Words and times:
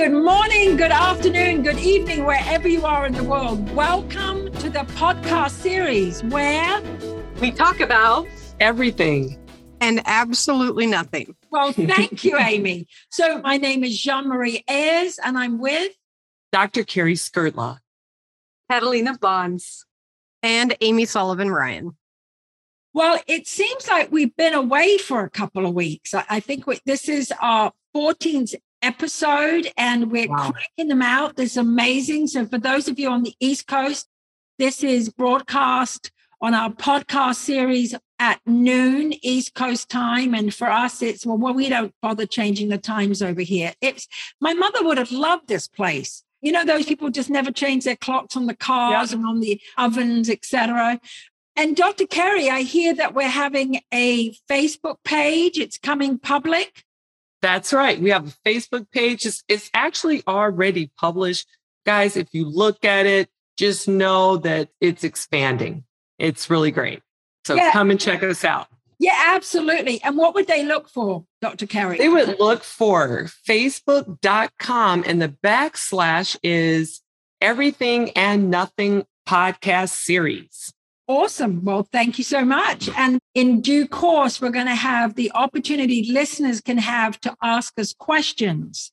good 0.00 0.12
morning, 0.12 0.78
good 0.78 0.90
afternoon, 0.90 1.62
good 1.62 1.78
evening, 1.78 2.24
wherever 2.24 2.66
you 2.66 2.86
are 2.86 3.04
in 3.04 3.12
the 3.12 3.22
world. 3.22 3.70
Welcome 3.74 4.50
to 4.52 4.70
the 4.70 4.78
podcast 4.94 5.50
series 5.50 6.24
where 6.24 6.80
we 7.38 7.50
talk 7.50 7.80
about 7.80 8.26
everything 8.60 9.38
and 9.82 10.00
absolutely 10.06 10.86
nothing. 10.86 11.36
Well, 11.50 11.72
thank 11.74 12.24
you, 12.24 12.38
Amy. 12.38 12.86
So, 13.10 13.42
my 13.42 13.58
name 13.58 13.84
is 13.84 14.00
Jeanne 14.00 14.26
Marie 14.26 14.64
Eayrs, 14.70 15.18
and 15.22 15.36
I'm 15.36 15.58
with 15.58 15.92
Dr. 16.50 16.82
Cari 16.82 17.12
Skrdla, 17.12 17.80
Katalina 18.72 19.20
Bonds, 19.20 19.84
and 20.42 20.74
Amy 20.80 21.04
Sullivan 21.04 21.50
Ryan. 21.50 21.94
Well, 22.94 23.20
it 23.26 23.46
seems 23.46 23.86
like 23.86 24.10
we've 24.10 24.34
been 24.34 24.54
away 24.54 24.96
for 24.96 25.24
a 25.24 25.30
couple 25.30 25.66
of 25.66 25.74
weeks. 25.74 26.14
I 26.14 26.40
think 26.40 26.66
we, 26.66 26.80
this 26.86 27.06
is 27.06 27.34
our 27.42 27.72
14th 27.94 28.54
episode 28.82 29.70
and 29.76 30.10
we're 30.10 30.28
wow. 30.28 30.52
cracking 30.52 30.88
them 30.88 31.02
out. 31.02 31.36
This 31.36 31.52
is 31.52 31.56
amazing. 31.56 32.26
So, 32.26 32.46
for 32.46 32.58
those 32.58 32.88
of 32.88 32.98
you 32.98 33.08
on 33.08 33.22
the 33.22 33.34
East 33.40 33.66
Coast, 33.66 34.08
this 34.58 34.82
is 34.82 35.08
broadcast 35.08 36.10
on 36.40 36.54
our 36.54 36.70
podcast 36.70 37.36
series 37.36 37.94
at 38.18 38.40
noon 38.46 39.14
East 39.22 39.54
Coast 39.54 39.88
time. 39.88 40.34
And 40.34 40.52
for 40.52 40.70
us, 40.70 41.02
it's 41.02 41.26
well, 41.26 41.38
well, 41.38 41.54
we 41.54 41.68
don't 41.68 41.94
bother 42.02 42.26
changing 42.26 42.68
the 42.68 42.78
times 42.78 43.22
over 43.22 43.40
here. 43.40 43.72
It's 43.80 44.06
my 44.40 44.54
mother 44.54 44.84
would 44.84 44.98
have 44.98 45.12
loved 45.12 45.48
this 45.48 45.68
place. 45.68 46.22
You 46.42 46.52
know, 46.52 46.64
those 46.64 46.86
people 46.86 47.10
just 47.10 47.28
never 47.28 47.50
change 47.50 47.84
their 47.84 47.96
clocks 47.96 48.36
on 48.36 48.46
the 48.46 48.56
cars 48.56 49.12
and 49.12 49.26
on 49.26 49.40
the 49.40 49.60
ovens, 49.76 50.30
etc. 50.30 50.98
And 51.54 51.76
Dr. 51.76 52.06
Cari, 52.06 52.48
I 52.48 52.62
hear 52.62 52.94
that 52.94 53.14
we're 53.14 53.28
having 53.28 53.80
a 53.92 54.32
Facebook 54.50 54.96
page. 55.04 55.58
It's 55.58 55.76
coming 55.76 56.18
public. 56.18 56.84
That's 57.42 57.72
right. 57.72 58.00
We 58.00 58.10
have 58.10 58.28
a 58.28 58.48
Facebook 58.48 58.90
page. 58.90 59.24
It's, 59.24 59.42
it's 59.48 59.70
actually 59.72 60.22
already 60.26 60.90
published. 60.98 61.48
Guys, 61.86 62.16
if 62.16 62.28
you 62.32 62.48
look 62.48 62.84
at 62.84 63.06
it, 63.06 63.30
just 63.56 63.88
know 63.88 64.36
that 64.38 64.68
it's 64.80 65.04
expanding. 65.04 65.84
It's 66.18 66.50
really 66.50 66.70
great. 66.70 67.02
So 67.46 67.54
yeah. 67.54 67.72
come 67.72 67.90
and 67.90 67.98
check 67.98 68.22
us 68.22 68.44
out. 68.44 68.68
Yeah, 68.98 69.18
absolutely. 69.34 70.02
And 70.02 70.18
what 70.18 70.34
would 70.34 70.46
they 70.46 70.62
look 70.62 70.90
for, 70.90 71.24
Dr. 71.40 71.66
Cari? 71.66 71.96
They 71.96 72.10
would 72.10 72.38
look 72.38 72.62
for 72.62 73.30
facebook.com 73.48 75.04
and 75.06 75.22
the 75.22 75.34
backslash 75.42 76.36
is 76.42 77.00
everything 77.40 78.10
and 78.10 78.50
nothing 78.50 79.06
podcast 79.26 79.90
series. 79.90 80.74
Awesome. 81.10 81.64
Well, 81.64 81.88
thank 81.90 82.18
you 82.18 82.24
so 82.24 82.44
much. 82.44 82.88
And 82.96 83.18
in 83.34 83.62
due 83.62 83.88
course, 83.88 84.40
we're 84.40 84.50
going 84.50 84.66
to 84.66 84.76
have 84.76 85.16
the 85.16 85.32
opportunity 85.34 86.08
listeners 86.08 86.60
can 86.60 86.78
have 86.78 87.20
to 87.22 87.34
ask 87.42 87.76
us 87.80 87.92
questions. 87.92 88.92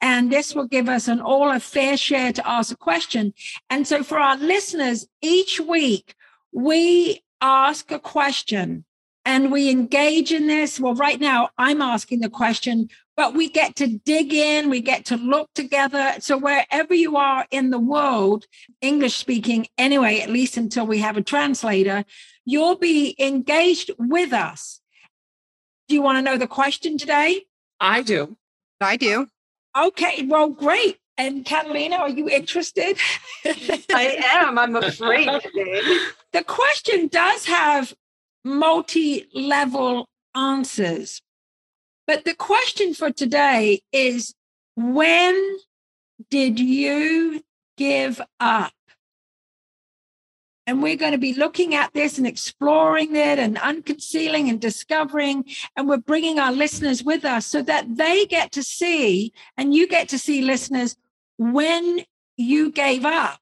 And 0.00 0.32
this 0.32 0.52
will 0.52 0.66
give 0.66 0.88
us 0.88 1.06
an 1.06 1.20
all 1.20 1.52
a 1.52 1.60
fair 1.60 1.96
share 1.96 2.32
to 2.32 2.44
ask 2.44 2.72
a 2.72 2.76
question. 2.76 3.34
And 3.70 3.86
so 3.86 4.02
for 4.02 4.18
our 4.18 4.36
listeners, 4.36 5.06
each 5.22 5.60
week 5.60 6.16
we 6.52 7.22
ask 7.40 7.88
a 7.92 8.00
question 8.00 8.84
and 9.24 9.50
we 9.50 9.70
engage 9.70 10.32
in 10.32 10.46
this. 10.46 10.78
Well, 10.78 10.94
right 10.94 11.20
now 11.20 11.50
I'm 11.58 11.80
asking 11.80 12.20
the 12.20 12.28
question, 12.28 12.88
but 13.16 13.34
we 13.34 13.48
get 13.48 13.76
to 13.76 13.86
dig 13.86 14.34
in, 14.34 14.70
we 14.70 14.80
get 14.80 15.04
to 15.06 15.16
look 15.16 15.48
together. 15.54 16.14
So, 16.20 16.36
wherever 16.36 16.94
you 16.94 17.16
are 17.16 17.46
in 17.50 17.70
the 17.70 17.78
world, 17.78 18.46
English 18.80 19.16
speaking, 19.16 19.66
anyway, 19.78 20.20
at 20.20 20.30
least 20.30 20.56
until 20.56 20.86
we 20.86 20.98
have 20.98 21.16
a 21.16 21.22
translator, 21.22 22.04
you'll 22.44 22.76
be 22.76 23.14
engaged 23.18 23.90
with 23.98 24.32
us. 24.32 24.80
Do 25.88 25.94
you 25.94 26.02
want 26.02 26.18
to 26.18 26.22
know 26.22 26.38
the 26.38 26.46
question 26.46 26.98
today? 26.98 27.44
I 27.80 28.02
do. 28.02 28.36
I 28.80 28.96
do. 28.96 29.28
Okay, 29.76 30.24
well, 30.26 30.50
great. 30.50 30.98
And 31.16 31.44
Katalina, 31.44 32.00
are 32.00 32.08
you 32.08 32.28
interested? 32.28 32.96
I 33.44 34.18
am. 34.42 34.58
I'm 34.58 34.76
afraid 34.76 35.28
today. 35.42 35.80
The 36.32 36.42
question 36.42 37.06
does 37.06 37.44
have 37.46 37.94
multi 38.44 39.26
level 39.34 40.08
answers. 40.34 41.20
But 42.06 42.24
the 42.24 42.34
question 42.34 42.94
for 42.94 43.10
today 43.10 43.80
is 43.92 44.34
when 44.76 45.58
did 46.30 46.60
you 46.60 47.42
give 47.76 48.20
up? 48.40 48.72
And 50.66 50.82
we're 50.82 50.96
going 50.96 51.12
to 51.12 51.18
be 51.18 51.34
looking 51.34 51.74
at 51.74 51.92
this 51.92 52.16
and 52.16 52.26
exploring 52.26 53.16
it 53.16 53.38
and 53.38 53.56
unconcealing 53.56 54.48
and 54.48 54.58
discovering. 54.58 55.44
And 55.76 55.86
we're 55.86 55.98
bringing 55.98 56.38
our 56.38 56.52
listeners 56.52 57.04
with 57.04 57.24
us 57.24 57.46
so 57.46 57.60
that 57.62 57.96
they 57.96 58.24
get 58.26 58.52
to 58.52 58.62
see, 58.62 59.34
and 59.58 59.74
you 59.74 59.86
get 59.86 60.08
to 60.10 60.18
see 60.18 60.40
listeners 60.40 60.96
when 61.36 62.00
you 62.38 62.72
gave 62.72 63.04
up. 63.04 63.40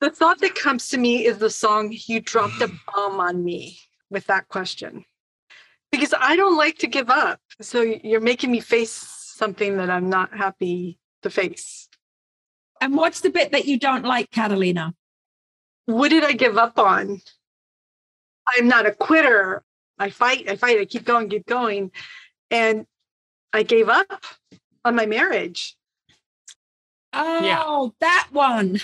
The 0.00 0.10
thought 0.10 0.40
that 0.40 0.54
comes 0.54 0.88
to 0.90 0.98
me 0.98 1.26
is 1.26 1.38
the 1.38 1.50
song 1.50 1.94
You 2.06 2.20
Dropped 2.20 2.60
a 2.62 2.68
mm. 2.68 2.78
Bomb 2.94 3.20
on 3.20 3.44
Me 3.44 3.78
with 4.10 4.26
that 4.26 4.48
question 4.48 5.04
because 5.90 6.14
I 6.18 6.36
don't 6.36 6.56
like 6.56 6.78
to 6.78 6.86
give 6.86 7.10
up. 7.10 7.40
So 7.60 7.82
you're 7.82 8.20
making 8.20 8.50
me 8.50 8.60
face 8.60 8.92
something 8.92 9.76
that 9.78 9.90
I'm 9.90 10.08
not 10.08 10.36
happy 10.36 10.98
to 11.22 11.30
face. 11.30 11.88
And 12.80 12.96
what's 12.96 13.20
the 13.20 13.30
bit 13.30 13.52
that 13.52 13.64
you 13.64 13.78
don't 13.78 14.04
like, 14.04 14.30
Katalina? 14.30 14.92
What 15.86 16.10
did 16.10 16.24
I 16.24 16.32
give 16.32 16.56
up 16.56 16.78
on? 16.78 17.20
I'm 18.46 18.68
not 18.68 18.86
a 18.86 18.92
quitter. 18.92 19.64
I 19.98 20.10
fight, 20.10 20.48
I 20.48 20.56
fight, 20.56 20.78
I 20.78 20.84
keep 20.84 21.04
going, 21.04 21.28
keep 21.28 21.46
going. 21.46 21.90
And 22.50 22.86
I 23.52 23.64
gave 23.64 23.88
up 23.88 24.24
on 24.84 24.94
my 24.94 25.06
marriage. 25.06 25.76
Oh, 27.12 27.44
yeah. 27.44 27.88
that 28.00 28.28
one. 28.30 28.80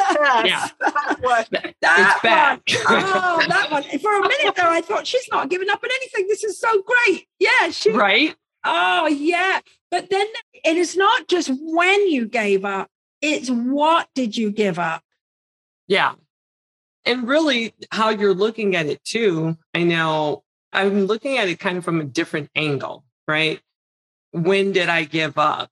Yeah. 0.00 0.68
that 0.80 1.16
one. 1.20 1.44
That 1.80 2.20
back. 2.22 2.62
oh, 2.70 3.44
that 3.48 3.70
one. 3.70 3.82
For 3.98 4.18
a 4.18 4.22
minute 4.22 4.54
there, 4.54 4.68
I 4.68 4.80
thought 4.80 5.06
she's 5.06 5.28
not 5.30 5.50
giving 5.50 5.68
up 5.70 5.82
on 5.82 5.90
anything. 5.90 6.28
This 6.28 6.44
is 6.44 6.58
so 6.58 6.82
great. 6.82 7.26
Yeah, 7.38 7.70
she. 7.70 7.92
Right. 7.92 8.34
Oh, 8.64 9.06
yeah. 9.06 9.60
But 9.90 10.10
then 10.10 10.26
it 10.64 10.76
is 10.76 10.96
not 10.96 11.28
just 11.28 11.50
when 11.60 12.08
you 12.10 12.26
gave 12.26 12.64
up; 12.64 12.88
it's 13.22 13.48
what 13.48 14.08
did 14.14 14.36
you 14.36 14.50
give 14.50 14.78
up. 14.78 15.02
Yeah, 15.88 16.14
and 17.04 17.28
really, 17.28 17.72
how 17.92 18.10
you're 18.10 18.34
looking 18.34 18.74
at 18.74 18.86
it 18.86 19.02
too. 19.04 19.56
I 19.72 19.84
know 19.84 20.42
I'm 20.72 21.06
looking 21.06 21.38
at 21.38 21.48
it 21.48 21.60
kind 21.60 21.78
of 21.78 21.84
from 21.84 22.00
a 22.00 22.04
different 22.04 22.50
angle, 22.56 23.04
right? 23.28 23.60
When 24.32 24.72
did 24.72 24.88
I 24.88 25.04
give 25.04 25.38
up? 25.38 25.70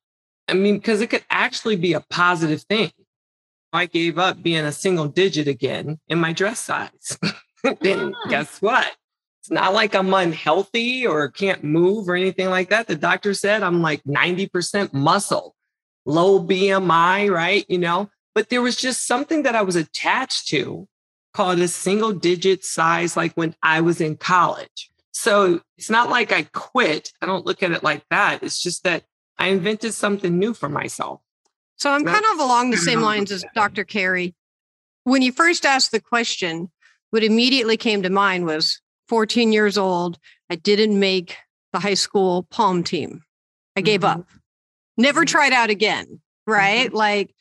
I 0.48 0.54
mean, 0.54 0.76
because 0.76 1.00
it 1.00 1.10
could 1.10 1.24
actually 1.30 1.76
be 1.76 1.92
a 1.92 2.00
positive 2.00 2.62
thing 2.62 2.92
I 3.74 3.86
gave 3.86 4.18
up 4.18 4.42
being 4.42 4.64
a 4.64 4.72
single 4.72 5.08
digit 5.08 5.48
again 5.48 5.98
in 6.08 6.20
my 6.20 6.32
dress 6.32 6.60
size. 6.60 7.18
then 7.80 8.14
ah. 8.14 8.28
guess 8.28 8.62
what? 8.62 8.90
It's 9.40 9.50
not 9.50 9.74
like 9.74 9.94
I'm 9.94 10.14
unhealthy 10.14 11.06
or 11.06 11.28
can't 11.28 11.64
move 11.64 12.08
or 12.08 12.14
anything 12.14 12.48
like 12.48 12.70
that. 12.70 12.86
The 12.86 12.96
doctor 12.96 13.34
said 13.34 13.62
I'm 13.62 13.82
like 13.82 14.02
90% 14.04 14.94
muscle, 14.94 15.54
low 16.06 16.40
BMI, 16.42 17.30
right? 17.30 17.66
You 17.68 17.78
know, 17.78 18.10
but 18.34 18.48
there 18.48 18.62
was 18.62 18.76
just 18.76 19.06
something 19.06 19.42
that 19.42 19.54
I 19.54 19.62
was 19.62 19.76
attached 19.76 20.48
to 20.48 20.88
called 21.34 21.58
a 21.58 21.68
single 21.68 22.12
digit 22.12 22.64
size, 22.64 23.16
like 23.16 23.34
when 23.34 23.54
I 23.62 23.80
was 23.80 24.00
in 24.00 24.16
college. 24.16 24.91
So 25.12 25.60
it's 25.76 25.91
not 25.91 26.08
like 26.08 26.32
I 26.32 26.44
quit. 26.44 27.12
I 27.20 27.26
don't 27.26 27.44
look 27.44 27.62
at 27.62 27.72
it 27.72 27.82
like 27.82 28.04
that. 28.10 28.42
It's 28.42 28.62
just 28.62 28.84
that 28.84 29.04
I 29.36 29.48
invented 29.48 29.94
something 29.94 30.38
new 30.38 30.54
for 30.54 30.68
myself. 30.68 31.20
So 31.76 31.90
I'm 31.90 32.04
kind 32.04 32.24
of 32.32 32.40
along 32.40 32.70
the 32.70 32.76
same 32.76 33.00
lines 33.00 33.32
as 33.32 33.44
Dr. 33.54 33.84
Cari. 33.84 34.34
When 35.04 35.22
you 35.22 35.32
first 35.32 35.66
asked 35.66 35.92
the 35.92 36.00
question, 36.00 36.70
what 37.10 37.24
immediately 37.24 37.76
came 37.76 38.02
to 38.02 38.10
mind 38.10 38.46
was 38.46 38.80
14 39.08 39.52
years 39.52 39.76
old. 39.76 40.18
I 40.50 40.56
didn't 40.56 40.98
make 40.98 41.36
the 41.72 41.78
high 41.80 41.94
school 41.94 42.44
pom 42.50 42.84
team. 42.84 43.22
I 43.76 43.80
gave 43.80 44.00
mm-hmm. 44.00 44.21
up. 44.21 44.26
Never 44.97 45.21
mm-hmm. 45.21 45.26
tried 45.26 45.53
out 45.53 45.71
again. 45.71 46.21
Right. 46.47 46.86
Mm-hmm. 46.86 46.97
Like 46.97 47.34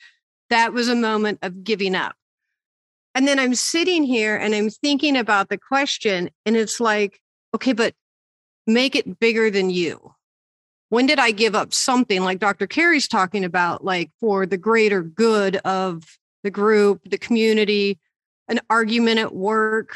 that 0.50 0.74
was 0.74 0.90
a 0.90 0.96
moment 0.96 1.40
of 1.42 1.64
giving 1.64 1.96
up. 1.96 2.16
And 3.16 3.28
then 3.28 3.40
I'm 3.40 3.56
sitting 3.56 4.04
here 4.04 4.36
and 4.36 4.56
I'm 4.56 4.70
thinking 4.70 5.16
about 5.16 5.50
the 5.50 5.58
question, 5.58 6.30
and 6.46 6.58
it's 6.58 6.80
like, 6.80 7.20
okay, 7.54 7.74
but 7.74 7.94
make 8.66 8.96
it 8.96 9.20
bigger 9.20 9.52
than 9.52 9.70
you 9.70 10.13
when 10.94 11.08
did 11.08 11.18
I 11.18 11.32
give 11.32 11.56
up 11.56 11.74
something 11.74 12.24
like 12.24 12.38
Dr. 12.38 12.68
Cari's 12.68 13.08
talking 13.08 13.44
about, 13.44 13.84
like 13.84 14.12
for 14.20 14.46
the 14.46 14.60
greater 14.60 15.02
good 15.02 15.56
of 15.66 16.04
the 16.44 16.52
group, 16.52 17.02
the 17.10 17.18
community, 17.18 18.00
an 18.48 18.60
argument 18.70 19.18
at 19.18 19.34
work, 19.34 19.96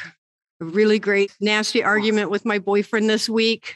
a 0.60 0.66
really 0.66 0.98
great, 0.98 1.32
nasty 1.40 1.84
argument 1.84 2.32
with 2.32 2.46
my 2.46 2.58
boyfriend 2.58 3.08
this 3.08 3.30
week. 3.30 3.76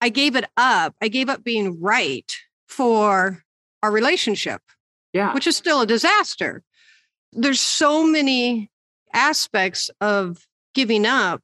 I 0.00 0.08
gave 0.08 0.34
it 0.34 0.46
up. 0.56 0.96
I 1.00 1.06
gave 1.06 1.28
up 1.28 1.44
being 1.44 1.80
right 1.80 2.28
for 2.66 3.44
our 3.84 3.92
relationship, 3.92 4.60
yeah, 5.12 5.32
which 5.34 5.46
is 5.46 5.56
still 5.56 5.82
a 5.82 5.86
disaster. 5.86 6.64
There's 7.34 7.60
so 7.60 8.04
many 8.04 8.68
aspects 9.12 9.92
of 10.00 10.44
giving 10.74 11.06
up. 11.06 11.40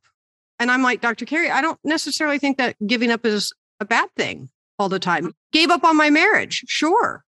And 0.58 0.72
I'm 0.72 0.82
like, 0.82 1.00
Dr. 1.00 1.24
Cari, 1.24 1.52
I 1.52 1.62
don't 1.62 1.78
necessarily 1.84 2.40
think 2.40 2.58
that 2.58 2.74
giving 2.84 3.12
up 3.12 3.24
is 3.24 3.52
a 3.78 3.84
bad 3.84 4.08
thing. 4.16 4.48
All 4.78 4.88
the 4.88 4.98
time. 4.98 5.34
Gave 5.52 5.70
up 5.70 5.84
on 5.84 5.96
my 5.96 6.10
marriage, 6.10 6.64
sure, 6.66 7.24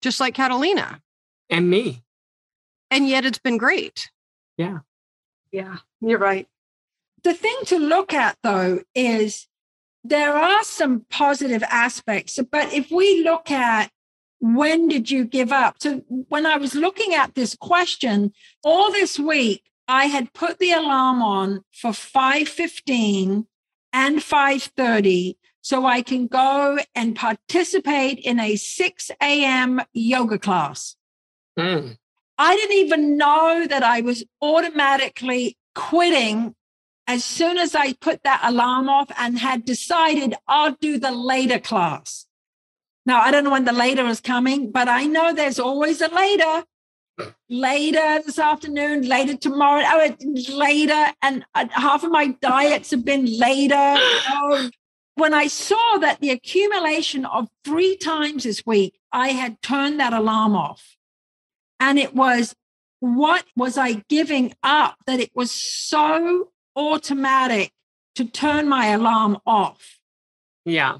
just 0.00 0.20
like 0.20 0.34
Katalina. 0.34 1.00
And 1.50 1.68
me. 1.68 2.02
And 2.90 3.08
yet 3.08 3.24
it's 3.24 3.38
been 3.38 3.58
great. 3.58 4.10
Yeah. 4.56 4.78
Yeah, 5.52 5.76
you're 6.00 6.18
right. 6.18 6.48
The 7.22 7.34
thing 7.34 7.56
to 7.66 7.78
look 7.78 8.14
at 8.14 8.36
though 8.42 8.82
is 8.94 9.46
there 10.04 10.34
are 10.34 10.62
some 10.62 11.04
positive 11.10 11.62
aspects, 11.64 12.38
but 12.50 12.72
if 12.72 12.90
we 12.90 13.24
look 13.24 13.50
at 13.50 13.90
when 14.38 14.86
did 14.88 15.10
you 15.10 15.24
give 15.24 15.50
up? 15.50 15.76
So 15.80 16.02
when 16.28 16.46
I 16.46 16.56
was 16.56 16.74
looking 16.74 17.14
at 17.14 17.34
this 17.34 17.56
question, 17.56 18.32
all 18.62 18.92
this 18.92 19.18
week 19.18 19.62
I 19.88 20.06
had 20.06 20.32
put 20.32 20.58
the 20.58 20.72
alarm 20.72 21.22
on 21.22 21.62
for 21.72 21.92
5:15 21.92 23.46
and 23.92 24.18
5:30 24.18 25.36
so 25.66 25.84
I 25.84 26.00
can 26.00 26.28
go 26.28 26.78
and 26.94 27.16
participate 27.16 28.20
in 28.20 28.38
a 28.38 28.54
6 28.54 29.10
a.m. 29.20 29.82
yoga 29.92 30.38
class. 30.38 30.94
Mm. 31.58 31.98
I 32.38 32.54
didn't 32.54 32.76
even 32.76 33.16
know 33.16 33.66
that 33.66 33.82
I 33.82 34.00
was 34.00 34.22
automatically 34.40 35.58
quitting 35.74 36.54
as 37.08 37.24
soon 37.24 37.58
as 37.58 37.74
I 37.74 37.94
put 37.94 38.22
that 38.22 38.42
alarm 38.44 38.88
off 38.88 39.10
and 39.18 39.40
had 39.40 39.64
decided 39.64 40.36
I'll 40.46 40.76
do 40.80 41.00
the 41.00 41.10
later 41.10 41.58
class. 41.58 42.26
Now, 43.04 43.20
I 43.20 43.32
don't 43.32 43.42
know 43.42 43.50
when 43.50 43.64
the 43.64 43.72
later 43.72 44.06
is 44.06 44.20
coming, 44.20 44.70
but 44.70 44.86
I 44.86 45.06
know 45.06 45.32
there's 45.32 45.58
always 45.58 46.00
a 46.00 46.14
later. 46.14 46.62
Later 47.50 48.22
this 48.24 48.38
afternoon, 48.38 49.08
later 49.08 49.36
tomorrow, 49.36 49.82
oh, 49.84 50.14
later. 50.48 51.06
And 51.22 51.44
uh, 51.56 51.66
half 51.72 52.04
of 52.04 52.12
my 52.12 52.28
diets 52.40 52.92
have 52.92 53.04
been 53.04 53.26
later. 53.36 53.96
Oh, 54.28 54.70
when 55.16 55.32
I 55.34 55.48
saw 55.48 55.98
that 55.98 56.20
the 56.20 56.30
accumulation 56.30 57.24
of 57.24 57.48
three 57.64 57.96
times 57.96 58.44
this 58.44 58.64
week, 58.64 58.98
I 59.12 59.28
had 59.28 59.60
turned 59.62 59.98
that 59.98 60.12
alarm 60.12 60.54
off. 60.54 60.96
And 61.80 61.98
it 61.98 62.14
was, 62.14 62.54
what 63.00 63.44
was 63.56 63.76
I 63.76 64.04
giving 64.08 64.54
up 64.62 64.96
that 65.06 65.18
it 65.18 65.30
was 65.34 65.50
so 65.50 66.50
automatic 66.76 67.72
to 68.14 68.26
turn 68.26 68.68
my 68.68 68.88
alarm 68.88 69.38
off? 69.46 69.98
Yeah. 70.66 70.98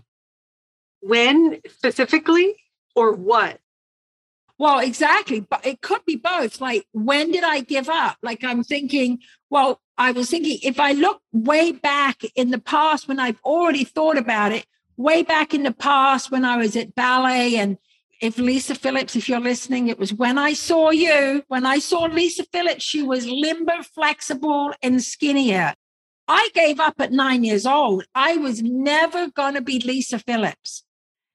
When 1.01 1.61
specifically 1.69 2.57
or 2.95 3.13
what? 3.13 3.61
Well, 4.59 4.79
exactly. 4.79 5.41
But 5.41 5.67
it 5.67 5.83
could 5.83 6.07
be 6.07 6.17
both. 6.17 6.61
Like, 6.61 6.87
when 6.93 7.33
did 7.33 7.45
I 7.45 7.61
give 7.61 7.91
up? 7.91 8.17
Like, 8.23 8.43
I'm 8.43 8.65
thinking, 8.65 9.19
well, 9.51 9.81
I 9.98 10.12
was 10.12 10.31
thinking 10.31 10.58
if 10.62 10.78
I 10.78 10.93
look 10.93 11.20
way 11.32 11.72
back 11.72 12.22
in 12.34 12.50
the 12.50 12.58
past 12.58 13.08
when 13.08 13.19
I've 13.19 13.40
already 13.44 13.84
thought 13.84 14.19
about 14.19 14.52
it, 14.52 14.66
way 14.96 15.22
back 15.22 15.54
in 15.54 15.62
the 15.62 15.72
past 15.72 16.31
when 16.31 16.44
I 16.44 16.56
was 16.56 16.76
at 16.76 16.94
ballet 16.94 17.56
and 17.56 17.78
if 18.20 18.38
Lisa 18.38 18.75
Phillips, 18.75 19.14
if 19.14 19.28
you're 19.28 19.40
listening, 19.40 19.88
it 19.88 19.98
was 19.98 20.12
when 20.12 20.38
I 20.38 20.54
saw 20.54 20.90
you, 20.90 21.44
when 21.48 21.66
I 21.66 21.78
saw 21.78 22.04
Lisa 22.04 22.44
Phillips, 22.50 22.82
she 22.82 23.02
was 23.02 23.26
limber, 23.26 23.82
flexible, 23.82 24.72
and 24.82 25.02
skinnier. 25.02 25.75
I 26.26 26.48
gave 26.54 26.81
up 26.81 26.94
at 26.98 27.12
nine 27.12 27.44
years 27.44 27.66
old. 27.66 28.04
I 28.14 28.37
was 28.38 28.62
never 28.62 29.28
going 29.31 29.54
to 29.54 29.60
be 29.60 29.78
Lisa 29.81 30.19
Phillips. 30.19 30.84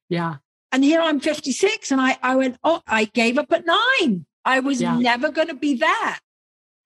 Yeah. 0.09 0.37
And 0.71 0.83
here 0.83 1.01
I'm 1.01 1.19
56 1.19 1.91
and 1.91 2.01
I, 2.01 2.17
I 2.23 2.35
went, 2.35 2.57
oh, 2.63 2.81
I 2.87 3.05
gave 3.05 3.37
up 3.37 3.51
at 3.51 3.65
nine. 3.65 4.25
I 4.43 4.59
was 4.59 4.81
Yeah. 4.81 4.97
never 4.97 5.29
going 5.31 5.49
to 5.49 5.53
be 5.53 5.75
that. 5.75 6.19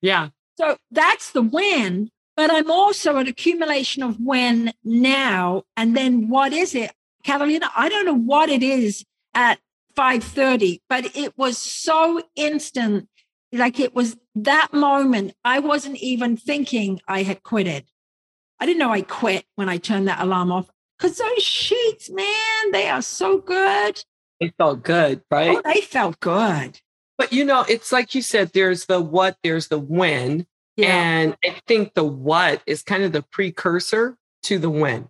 Yeah. 0.01 0.29
So 0.57 0.77
that's 0.91 1.31
the 1.31 1.41
when, 1.41 2.11
But 2.35 2.51
I'm 2.51 2.69
also 2.69 3.15
an 3.17 3.27
accumulation 3.27 4.03
of 4.03 4.19
when 4.19 4.73
now. 4.83 5.63
And 5.77 5.95
then 5.95 6.27
what 6.27 6.51
is 6.51 6.75
it? 6.75 6.91
Katalina, 7.25 7.69
I 7.75 7.89
don't 7.89 8.05
know 8.05 8.17
what 8.17 8.49
it 8.49 8.61
is 8.61 9.05
at 9.33 9.59
5:30, 9.95 10.81
but 10.89 11.15
it 11.15 11.37
was 11.37 11.57
so 11.57 12.21
instant. 12.35 13.07
Like 13.51 13.79
it 13.79 13.95
was 13.95 14.17
that 14.35 14.73
moment. 14.73 15.33
I 15.45 15.59
wasn't 15.59 15.97
even 15.97 16.35
thinking 16.35 16.99
I 17.07 17.23
had 17.23 17.43
quitted. 17.43 17.85
I 18.59 18.65
didn't 18.65 18.79
know 18.79 18.91
I 18.91 19.01
quit 19.01 19.45
when 19.55 19.69
I 19.69 19.77
turned 19.77 20.07
that 20.07 20.19
alarm 20.19 20.51
off. 20.51 20.69
Because 20.97 21.17
those 21.17 21.43
sheets, 21.43 22.09
man, 22.09 22.71
they 22.71 22.89
are 22.89 23.01
so 23.01 23.37
good. 23.37 24.03
It 24.39 24.53
felt 24.57 24.83
good, 24.83 25.21
right? 25.31 25.57
Oh, 25.57 25.61
they 25.63 25.81
felt 25.81 26.19
good. 26.19 26.79
But 27.17 27.31
you 27.31 27.45
know, 27.45 27.65
it's 27.67 27.91
like 27.91 28.13
you 28.13 28.21
said, 28.21 28.51
there's 28.53 28.85
the 28.85 29.01
what, 29.01 29.37
there's 29.43 29.67
the 29.67 29.79
when. 29.79 30.47
And 30.77 31.37
I 31.43 31.55
think 31.67 31.93
the 31.93 32.03
what 32.03 32.61
is 32.65 32.83
kind 32.83 33.03
of 33.03 33.13
the 33.13 33.21
precursor 33.21 34.17
to 34.43 34.59
the 34.59 34.69
when. 34.69 35.07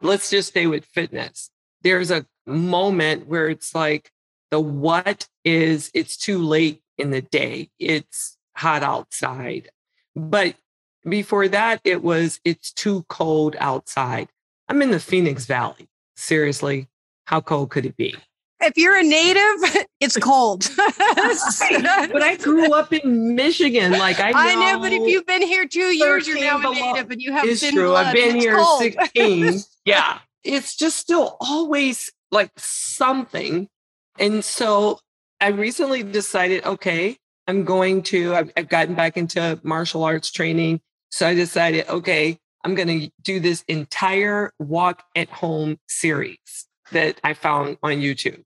Let's 0.00 0.30
just 0.30 0.50
stay 0.50 0.66
with 0.66 0.84
fitness. 0.84 1.50
There's 1.82 2.10
a 2.10 2.26
moment 2.46 3.26
where 3.26 3.48
it's 3.48 3.74
like 3.74 4.12
the 4.50 4.60
what 4.60 5.28
is 5.44 5.90
it's 5.94 6.16
too 6.16 6.38
late 6.38 6.82
in 6.98 7.10
the 7.10 7.22
day, 7.22 7.70
it's 7.78 8.36
hot 8.56 8.82
outside. 8.82 9.70
But 10.14 10.54
before 11.08 11.48
that, 11.48 11.80
it 11.84 12.02
was 12.02 12.40
it's 12.44 12.72
too 12.72 13.04
cold 13.08 13.56
outside. 13.58 14.28
I'm 14.68 14.82
in 14.82 14.90
the 14.90 15.00
Phoenix 15.00 15.46
Valley. 15.46 15.88
Seriously, 16.16 16.88
how 17.24 17.40
cold 17.40 17.70
could 17.70 17.86
it 17.86 17.96
be? 17.96 18.14
If 18.60 18.78
you're 18.78 18.96
a 18.96 19.02
native, 19.02 19.86
it's 20.00 20.16
cold. 20.16 20.70
But 20.78 22.22
I 22.22 22.36
grew 22.36 22.72
up 22.72 22.92
in 22.92 23.34
Michigan. 23.34 23.92
Like 23.92 24.20
I 24.20 24.30
know, 24.30 24.38
I 24.38 24.54
know, 24.54 24.80
but 24.80 24.92
if 24.92 25.02
you've 25.06 25.26
been 25.26 25.42
here 25.42 25.66
two 25.66 25.80
years, 25.80 26.26
you're 26.26 26.36
13 26.36 26.62
now 26.62 26.70
a 26.70 26.74
native 26.74 27.10
and 27.10 27.20
you 27.20 27.32
have 27.32 27.44
it's 27.44 27.60
thin 27.60 27.74
true. 27.74 27.88
blood 27.88 28.06
I've 28.06 28.14
been 28.14 28.36
it's 28.36 28.44
here 28.44 28.56
cold. 28.56 28.82
16. 28.82 29.60
yeah. 29.84 30.18
It's 30.44 30.76
just 30.76 30.96
still 30.96 31.36
always 31.40 32.10
like 32.30 32.50
something. 32.56 33.68
And 34.18 34.44
so 34.44 35.00
I 35.40 35.48
recently 35.48 36.02
decided, 36.02 36.64
okay, 36.64 37.16
I'm 37.46 37.64
going 37.64 38.02
to, 38.04 38.34
I've, 38.34 38.50
I've 38.56 38.68
gotten 38.68 38.94
back 38.94 39.16
into 39.16 39.60
martial 39.62 40.04
arts 40.04 40.30
training. 40.30 40.80
So 41.10 41.26
I 41.26 41.34
decided, 41.34 41.88
okay, 41.88 42.38
I'm 42.64 42.74
going 42.74 43.00
to 43.00 43.10
do 43.22 43.40
this 43.40 43.64
entire 43.68 44.52
walk 44.58 45.02
at 45.14 45.28
home 45.28 45.78
series 45.88 46.66
that 46.92 47.20
I 47.24 47.34
found 47.34 47.78
on 47.82 47.92
YouTube. 47.94 48.42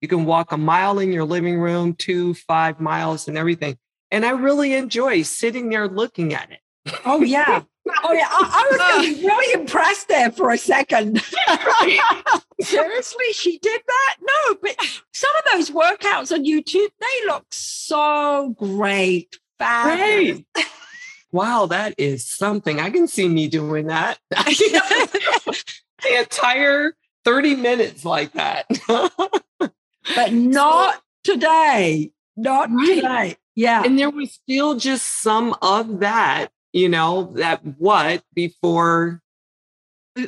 You 0.00 0.08
can 0.08 0.24
walk 0.24 0.52
a 0.52 0.56
mile 0.56 0.98
in 0.98 1.12
your 1.12 1.24
living 1.24 1.58
room, 1.58 1.94
two, 1.94 2.34
five 2.34 2.80
miles, 2.80 3.28
and 3.28 3.36
everything. 3.36 3.76
And 4.10 4.24
I 4.24 4.30
really 4.30 4.74
enjoy 4.74 5.22
sitting 5.22 5.68
there 5.68 5.88
looking 5.88 6.34
at 6.34 6.50
it. 6.50 6.60
Oh 7.04 7.22
yeah. 7.22 7.62
Oh 8.02 8.12
yeah. 8.12 8.28
I, 8.30 8.78
I 8.80 8.98
was 8.98 9.22
really 9.22 9.60
impressed 9.60 10.08
there 10.08 10.32
for 10.32 10.50
a 10.50 10.58
second. 10.58 11.22
Seriously, 12.60 13.24
she 13.32 13.58
did 13.58 13.82
that? 13.86 14.16
No, 14.20 14.56
but 14.62 14.76
some 15.12 15.30
of 15.36 15.52
those 15.52 15.70
workouts 15.70 16.32
on 16.32 16.44
YouTube, 16.44 16.88
they 17.00 17.26
look 17.26 17.46
so 17.50 18.54
great. 18.58 19.38
Fabulous. 19.58 20.42
Great. 20.54 20.66
Wow, 21.32 21.66
that 21.66 21.94
is 21.96 22.26
something. 22.26 22.80
I 22.80 22.90
can 22.90 23.06
see 23.06 23.28
me 23.28 23.48
doing 23.48 23.86
that. 23.86 24.18
the 24.30 25.62
entire 26.18 26.94
30 27.24 27.56
minutes 27.56 28.04
like 28.04 28.32
that. 28.32 28.66
But 30.16 30.32
not 30.32 31.02
today. 31.24 32.10
Not 32.36 32.70
Right. 32.72 32.94
today. 32.94 33.36
Yeah. 33.54 33.82
and 33.84 33.98
there 33.98 34.10
was 34.10 34.32
still 34.32 34.76
just 34.76 35.20
some 35.22 35.54
of 35.60 36.00
that, 36.00 36.48
you 36.72 36.88
know, 36.88 37.32
that 37.36 37.60
what 37.78 38.24
before. 38.34 39.20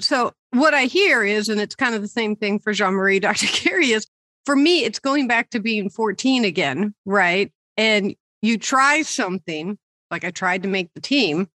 so 0.00 0.32
what 0.50 0.74
I 0.74 0.84
hear 0.84 1.24
is, 1.24 1.48
and 1.48 1.60
it's 1.60 1.74
kind 1.74 1.94
of 1.94 2.02
the 2.02 2.08
same 2.08 2.36
thing 2.36 2.58
for 2.58 2.72
Jeanne 2.74 2.94
Marie, 2.94 3.18
Dr. 3.20 3.46
Cari 3.46 3.90
is 3.92 4.06
for 4.44 4.54
me, 4.54 4.84
it's 4.84 4.98
going 4.98 5.26
back 5.26 5.50
to 5.50 5.60
being 5.60 5.88
14 5.88 6.44
again, 6.44 6.94
right? 7.06 7.50
And 7.76 8.14
you 8.42 8.58
try 8.58 9.02
something, 9.02 9.78
like 10.10 10.24
I 10.24 10.30
tried 10.30 10.62
to 10.64 10.68
make 10.68 10.92
the 10.94 11.00
team, 11.00 11.48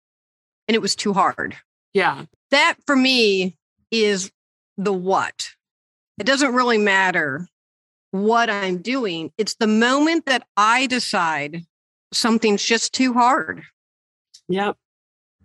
and 0.68 0.74
it 0.74 0.80
was 0.80 0.96
too 0.96 1.12
hard. 1.12 1.56
Yeah. 1.92 2.24
That 2.50 2.76
for 2.86 2.96
me 2.96 3.56
is 3.90 4.30
the 4.76 4.92
what. 4.92 5.50
It 6.18 6.24
doesn't 6.24 6.54
really 6.54 6.78
matter 6.78 7.48
what 8.10 8.48
I'm 8.48 8.78
doing. 8.78 9.32
It's 9.36 9.54
the 9.56 9.66
moment 9.66 10.26
that 10.26 10.46
I 10.56 10.86
decide 10.86 11.62
something's 12.12 12.64
just 12.64 12.92
too 12.92 13.12
hard. 13.12 13.62
Yep. 14.48 14.76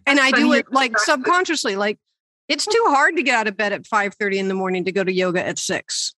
And 0.05 0.19
I 0.19 0.31
do 0.31 0.53
it 0.53 0.71
like 0.71 0.93
describe 0.93 1.19
subconsciously. 1.19 1.75
Like 1.75 1.99
it's 2.47 2.65
too 2.65 2.83
hard 2.87 3.15
to 3.17 3.23
get 3.23 3.35
out 3.35 3.47
of 3.47 3.57
bed 3.57 3.73
at 3.73 3.85
5 3.85 4.15
30 4.15 4.39
in 4.39 4.47
the 4.47 4.53
morning 4.53 4.85
to 4.85 4.91
go 4.91 5.03
to 5.03 5.11
yoga 5.11 5.45
at 5.45 5.59
six. 5.59 6.13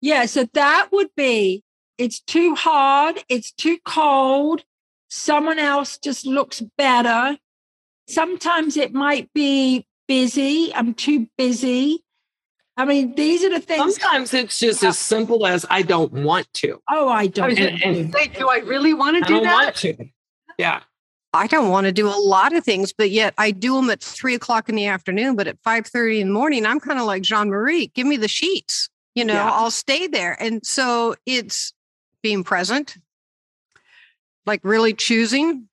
Yeah. 0.00 0.26
So 0.26 0.46
that 0.54 0.88
would 0.92 1.08
be 1.16 1.62
it's 1.96 2.20
too 2.20 2.54
hard, 2.54 3.24
it's 3.28 3.50
too 3.52 3.78
cold. 3.84 4.64
Someone 5.08 5.58
else 5.58 5.98
just 5.98 6.26
looks 6.26 6.62
better. 6.76 7.38
Sometimes 8.08 8.76
it 8.76 8.92
might 8.92 9.32
be 9.32 9.86
busy. 10.06 10.72
I'm 10.74 10.94
too 10.94 11.28
busy. 11.36 12.04
I 12.78 12.84
mean, 12.84 13.14
these 13.16 13.42
are 13.44 13.50
the 13.50 13.60
things. 13.60 13.96
Sometimes 13.96 14.32
it's 14.32 14.58
just 14.58 14.82
as 14.84 14.98
simple 14.98 15.46
as 15.46 15.66
I 15.68 15.82
don't 15.82 16.12
want 16.12 16.46
to. 16.54 16.80
Oh, 16.88 17.08
I 17.08 17.26
don't. 17.26 17.58
And- 17.58 17.82
and- 17.82 18.14
Wait, 18.14 18.34
do 18.34 18.48
I 18.48 18.58
really 18.58 18.94
want 18.94 19.16
to 19.18 19.24
I 19.24 19.26
do 19.28 19.34
don't 19.34 19.42
that? 19.42 19.64
want 19.64 19.76
to. 19.76 20.06
Yeah. 20.58 20.80
I 21.34 21.46
don't 21.48 21.68
want 21.70 21.86
to 21.86 21.92
do 21.92 22.06
a 22.08 22.16
lot 22.16 22.54
of 22.54 22.64
things, 22.64 22.92
but 22.92 23.10
yet 23.10 23.34
I 23.36 23.50
do 23.50 23.74
them 23.76 23.90
at 23.90 24.00
three 24.02 24.34
o'clock 24.34 24.68
in 24.70 24.76
the 24.76 24.86
afternoon. 24.86 25.36
But 25.36 25.46
at 25.48 25.58
five 25.62 25.86
thirty 25.86 26.20
in 26.20 26.28
the 26.28 26.32
morning, 26.32 26.64
I'm 26.64 26.80
kind 26.80 26.98
of 26.98 27.04
like 27.04 27.22
Jeanne 27.22 27.50
Marie. 27.50 27.88
Give 27.88 28.06
me 28.06 28.16
the 28.16 28.28
sheets. 28.28 28.88
You 29.14 29.24
know, 29.24 29.34
Yeah. 29.34 29.50
I'll 29.50 29.70
stay 29.72 30.06
there. 30.06 30.40
And 30.40 30.64
so 30.64 31.16
it's 31.26 31.72
being 32.22 32.44
present, 32.44 32.96
like 34.46 34.60
really 34.62 34.94
choosing. 34.94 35.68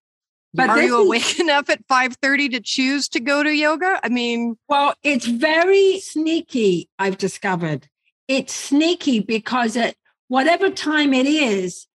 But 0.55 0.69
Are 0.69 0.81
you 0.81 0.99
is- 1.01 1.07
awake 1.07 1.39
enough 1.39 1.69
at 1.69 1.85
five 1.87 2.15
thirty 2.21 2.49
to 2.49 2.59
choose 2.59 3.07
to 3.09 3.19
go 3.19 3.43
to 3.43 3.51
yoga? 3.51 3.99
I 4.03 4.09
mean, 4.09 4.57
Well, 4.69 4.93
it's 5.03 5.25
very 5.25 5.99
sneaky, 5.99 6.89
I've 6.97 7.17
discovered. 7.17 7.87
It's 8.27 8.53
sneaky 8.53 9.19
because 9.19 9.77
at 9.77 9.95
whatever 10.27 10.69
time 10.69 11.13
it 11.13 11.27
is, 11.27 11.87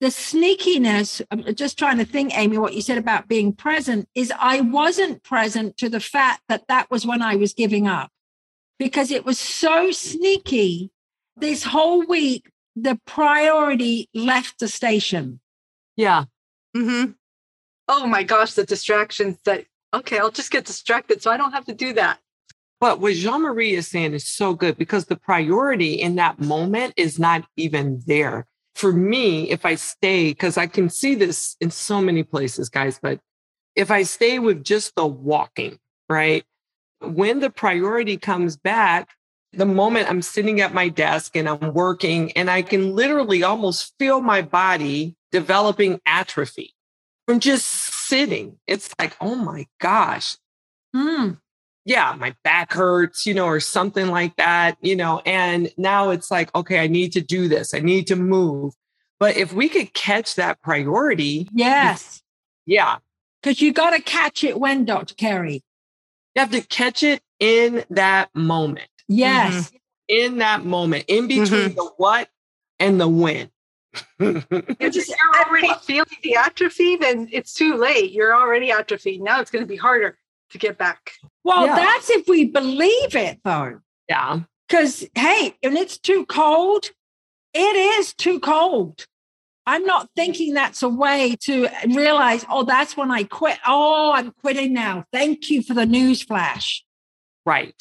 the 0.00 0.06
sneakiness, 0.08 1.20
I'm 1.30 1.54
just 1.54 1.78
trying 1.78 1.98
to 1.98 2.04
think, 2.04 2.36
Amy, 2.36 2.58
what 2.58 2.74
you 2.74 2.82
said 2.82 2.98
about 2.98 3.28
being 3.28 3.52
present 3.52 4.08
is 4.14 4.32
I 4.38 4.60
wasn't 4.60 5.22
present 5.22 5.76
to 5.78 5.88
the 5.88 6.00
fact 6.00 6.42
that 6.48 6.66
that 6.68 6.90
was 6.90 7.06
when 7.06 7.22
I 7.22 7.36
was 7.36 7.52
giving 7.54 7.86
up 7.86 8.10
because 8.78 9.10
it 9.10 9.24
was 9.24 9.38
so 9.38 9.90
sneaky. 9.90 10.90
This 11.36 11.64
whole 11.64 12.06
week, 12.06 12.50
the 12.76 12.98
priority 13.06 14.08
left 14.14 14.58
the 14.60 14.68
station. 14.68 15.40
Yeah. 15.96 16.24
mhm. 16.76 17.14
Oh 17.88 18.06
my 18.06 18.22
gosh, 18.22 18.54
the 18.54 18.64
distractions 18.64 19.38
that, 19.44 19.66
okay, 19.92 20.18
I'll 20.18 20.30
just 20.30 20.50
get 20.50 20.64
distracted 20.64 21.22
so 21.22 21.30
I 21.30 21.36
don't 21.36 21.52
have 21.52 21.66
to 21.66 21.74
do 21.74 21.92
that. 21.94 22.18
But 22.80 23.00
what 23.00 23.14
Jeanne 23.14 23.42
Marie 23.42 23.74
is 23.74 23.88
saying 23.88 24.14
is 24.14 24.26
so 24.26 24.54
good 24.54 24.76
because 24.76 25.06
the 25.06 25.16
priority 25.16 25.94
in 25.94 26.16
that 26.16 26.40
moment 26.40 26.94
is 26.96 27.18
not 27.18 27.44
even 27.56 28.02
there. 28.06 28.46
For 28.74 28.92
me, 28.92 29.50
if 29.50 29.64
I 29.64 29.76
stay, 29.76 30.30
because 30.30 30.58
I 30.58 30.66
can 30.66 30.88
see 30.88 31.14
this 31.14 31.56
in 31.60 31.70
so 31.70 32.00
many 32.00 32.22
places, 32.22 32.68
guys, 32.68 32.98
but 33.00 33.20
if 33.76 33.90
I 33.90 34.02
stay 34.02 34.38
with 34.38 34.64
just 34.64 34.94
the 34.96 35.06
walking, 35.06 35.78
right? 36.08 36.44
When 37.00 37.40
the 37.40 37.50
priority 37.50 38.16
comes 38.16 38.56
back, 38.56 39.10
the 39.52 39.66
moment 39.66 40.10
I'm 40.10 40.22
sitting 40.22 40.60
at 40.60 40.74
my 40.74 40.88
desk 40.88 41.36
and 41.36 41.48
I'm 41.48 41.72
working, 41.72 42.32
and 42.32 42.50
I 42.50 42.62
can 42.62 42.94
literally 42.94 43.44
almost 43.44 43.94
feel 43.98 44.20
my 44.20 44.42
body 44.42 45.16
developing 45.30 46.00
atrophy 46.06 46.73
from 47.26 47.40
just 47.40 47.66
sitting. 47.66 48.58
It's 48.66 48.94
like, 48.98 49.16
oh 49.20 49.34
my 49.34 49.66
gosh, 49.80 50.36
Hmm. 50.94 51.32
yeah, 51.84 52.14
my 52.18 52.34
back 52.44 52.72
hurts, 52.72 53.26
you 53.26 53.34
know, 53.34 53.46
or 53.46 53.60
something 53.60 54.08
like 54.08 54.36
that, 54.36 54.76
you 54.80 54.94
know, 54.96 55.20
and 55.26 55.70
now 55.76 56.10
it's 56.10 56.30
like, 56.30 56.54
okay, 56.54 56.78
I 56.78 56.86
need 56.86 57.12
to 57.14 57.20
do 57.20 57.48
this. 57.48 57.74
I 57.74 57.80
need 57.80 58.06
to 58.08 58.16
move. 58.16 58.74
But 59.18 59.36
if 59.36 59.52
we 59.52 59.68
could 59.68 59.92
catch 59.94 60.34
that 60.36 60.60
priority, 60.62 61.48
Yes. 61.52 62.22
yeah, 62.66 62.98
Because 63.42 63.60
you 63.60 63.72
got 63.72 63.90
to 63.90 64.00
catch 64.02 64.44
it 64.44 64.58
when, 64.60 64.84
Dr. 64.84 65.14
Cari. 65.14 65.62
you 66.34 66.40
have 66.40 66.50
to 66.52 66.60
catch 66.62 67.02
it 67.02 67.22
in 67.40 67.84
that 67.90 68.28
moment, 68.34 68.88
Yes. 69.08 69.72
in 70.08 70.38
that 70.38 70.64
moment, 70.64 71.04
in 71.08 71.26
between 71.28 71.74
the 71.74 71.90
what 71.96 72.28
and 72.78 73.00
the 73.00 73.08
when. 73.08 73.50
If 74.18 74.94
you're 74.94 75.46
already 75.46 75.70
feeling 75.82 76.06
the 76.22 76.36
atrophy, 76.36 76.96
then 76.96 77.28
it's 77.32 77.54
too 77.54 77.76
late. 77.76 78.12
You're 78.12 78.34
already 78.34 78.70
atrophied. 78.70 79.22
Now 79.22 79.40
it's 79.40 79.50
going 79.50 79.62
to 79.64 79.68
be 79.68 79.76
harder 79.76 80.16
to 80.50 80.58
get 80.58 80.78
back. 80.78 81.12
Well, 81.42 81.66
Yeah. 81.66 81.76
that's 81.76 82.10
if 82.10 82.26
we 82.28 82.46
believe 82.46 83.14
it, 83.14 83.40
though. 83.44 83.80
yeah. 84.08 84.40
Because, 84.68 85.04
hey, 85.14 85.54
and 85.62 85.76
it's 85.76 85.98
too 85.98 86.24
cold, 86.26 86.90
it 87.52 87.76
is 87.76 88.14
too 88.14 88.40
cold. 88.40 89.06
I'm 89.66 89.84
not 89.84 90.08
thinking 90.16 90.54
that's 90.54 90.82
a 90.82 90.88
way 90.88 91.36
to 91.42 91.68
realize, 91.86 92.44
oh, 92.50 92.64
that's 92.64 92.96
when 92.96 93.10
I 93.10 93.24
quit. 93.24 93.58
Oh, 93.66 94.12
I'm 94.12 94.30
quitting 94.32 94.72
now. 94.74 95.04
Thank 95.12 95.50
you 95.50 95.62
for 95.62 95.74
the 95.74 95.86
news 95.86 96.22
flash. 96.22 96.84
Right. 97.46 97.74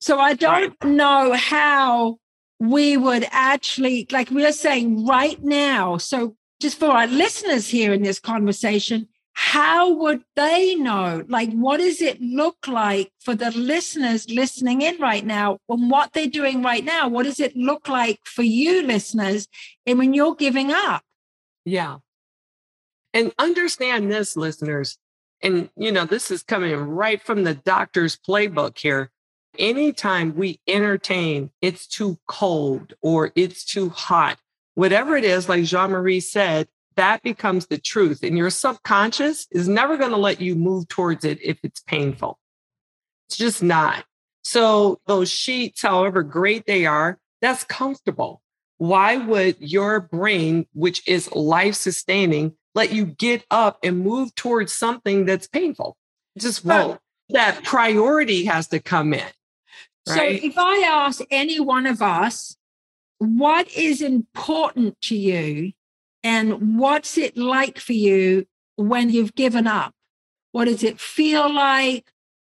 So 0.00 0.18
I 0.18 0.34
don't 0.34 0.82
know 0.84 1.32
how 1.34 2.18
we 2.62 2.96
would 2.96 3.26
actually, 3.32 4.06
like 4.12 4.30
we 4.30 4.46
are 4.46 4.52
saying 4.52 5.04
right 5.04 5.42
now. 5.42 5.96
So 5.96 6.36
just 6.60 6.78
for 6.78 6.86
our 6.86 7.08
listeners 7.08 7.68
here 7.68 7.92
in 7.92 8.02
this 8.02 8.20
conversation, 8.20 9.08
how 9.32 9.92
would 9.92 10.22
they 10.36 10.76
know? 10.76 11.24
Like, 11.26 11.50
what 11.50 11.78
does 11.78 12.00
it 12.00 12.20
look 12.20 12.68
like 12.68 13.10
for 13.18 13.34
the 13.34 13.50
listeners 13.50 14.30
listening 14.30 14.80
in 14.80 14.96
right 14.98 15.26
now 15.26 15.58
and 15.68 15.90
what 15.90 16.12
they're 16.12 16.28
doing 16.28 16.62
right 16.62 16.84
now? 16.84 17.08
What 17.08 17.24
does 17.24 17.40
it 17.40 17.56
look 17.56 17.88
like 17.88 18.20
for 18.24 18.42
you 18.44 18.82
listeners 18.82 19.48
and 19.84 19.98
when 19.98 20.14
you're 20.14 20.36
giving 20.36 20.70
up? 20.70 21.02
Yeah. 21.64 21.96
And 23.12 23.32
understand 23.40 24.12
this, 24.12 24.36
listeners. 24.36 24.98
And, 25.42 25.68
you 25.76 25.90
know, 25.90 26.04
this 26.04 26.30
is 26.30 26.44
coming 26.44 26.76
right 26.76 27.20
from 27.20 27.42
the 27.42 27.54
doctor's 27.54 28.16
playbook 28.16 28.78
here. 28.78 29.10
Anytime 29.58 30.34
we 30.34 30.60
entertain, 30.66 31.50
it's 31.60 31.86
too 31.86 32.18
cold 32.26 32.94
or 33.02 33.32
it's 33.34 33.64
too 33.64 33.90
hot, 33.90 34.38
whatever 34.74 35.16
it 35.16 35.24
is, 35.24 35.48
like 35.48 35.64
Jeanne 35.64 35.90
Marie 35.90 36.20
said, 36.20 36.68
that 36.96 37.22
becomes 37.22 37.66
the 37.66 37.78
truth. 37.78 38.22
And 38.22 38.36
your 38.36 38.50
subconscious 38.50 39.46
is 39.50 39.68
never 39.68 39.96
going 39.96 40.10
to 40.10 40.16
let 40.16 40.40
you 40.40 40.54
move 40.54 40.88
towards 40.88 41.24
it 41.24 41.38
if 41.42 41.58
it's 41.62 41.80
painful. 41.80 42.38
It's 43.28 43.36
just 43.36 43.62
not. 43.62 44.04
So, 44.44 45.00
those 45.06 45.30
sheets, 45.30 45.82
however 45.82 46.22
great 46.22 46.66
they 46.66 46.84
are, 46.84 47.18
that's 47.40 47.62
comfortable 47.64 48.42
why 48.82 49.16
would 49.16 49.58
your 49.60 50.00
brain, 50.00 50.66
which 50.72 51.06
is 51.06 51.30
life 51.30 51.76
sustaining, 51.76 52.52
let 52.74 52.92
you 52.92 53.04
get 53.04 53.44
up 53.48 53.78
and 53.84 54.00
move 54.00 54.34
towards 54.34 54.72
something 54.72 55.24
that's 55.24 55.46
painful? 55.46 55.96
It 56.34 56.40
just 56.40 56.64
won't. 56.64 56.98
That 57.28 57.62
priority 57.62 58.46
has 58.46 58.66
to 58.68 58.80
come 58.80 59.14
in. 59.14 59.24
Right? 60.08 60.40
So 60.40 60.46
if 60.46 60.58
I 60.58 60.78
ask 60.86 61.20
any 61.30 61.60
one 61.60 61.86
of 61.86 62.02
us, 62.02 62.56
what 63.18 63.70
is 63.70 64.02
important 64.02 65.00
to 65.02 65.16
you 65.16 65.72
and 66.24 66.78
what's 66.78 67.16
it 67.16 67.36
like 67.36 67.78
for 67.78 67.92
you 67.92 68.46
when 68.76 69.10
you've 69.10 69.34
given 69.34 69.66
up? 69.66 69.94
What 70.52 70.66
does 70.66 70.82
it 70.82 71.00
feel 71.00 71.52
like? 71.52 72.10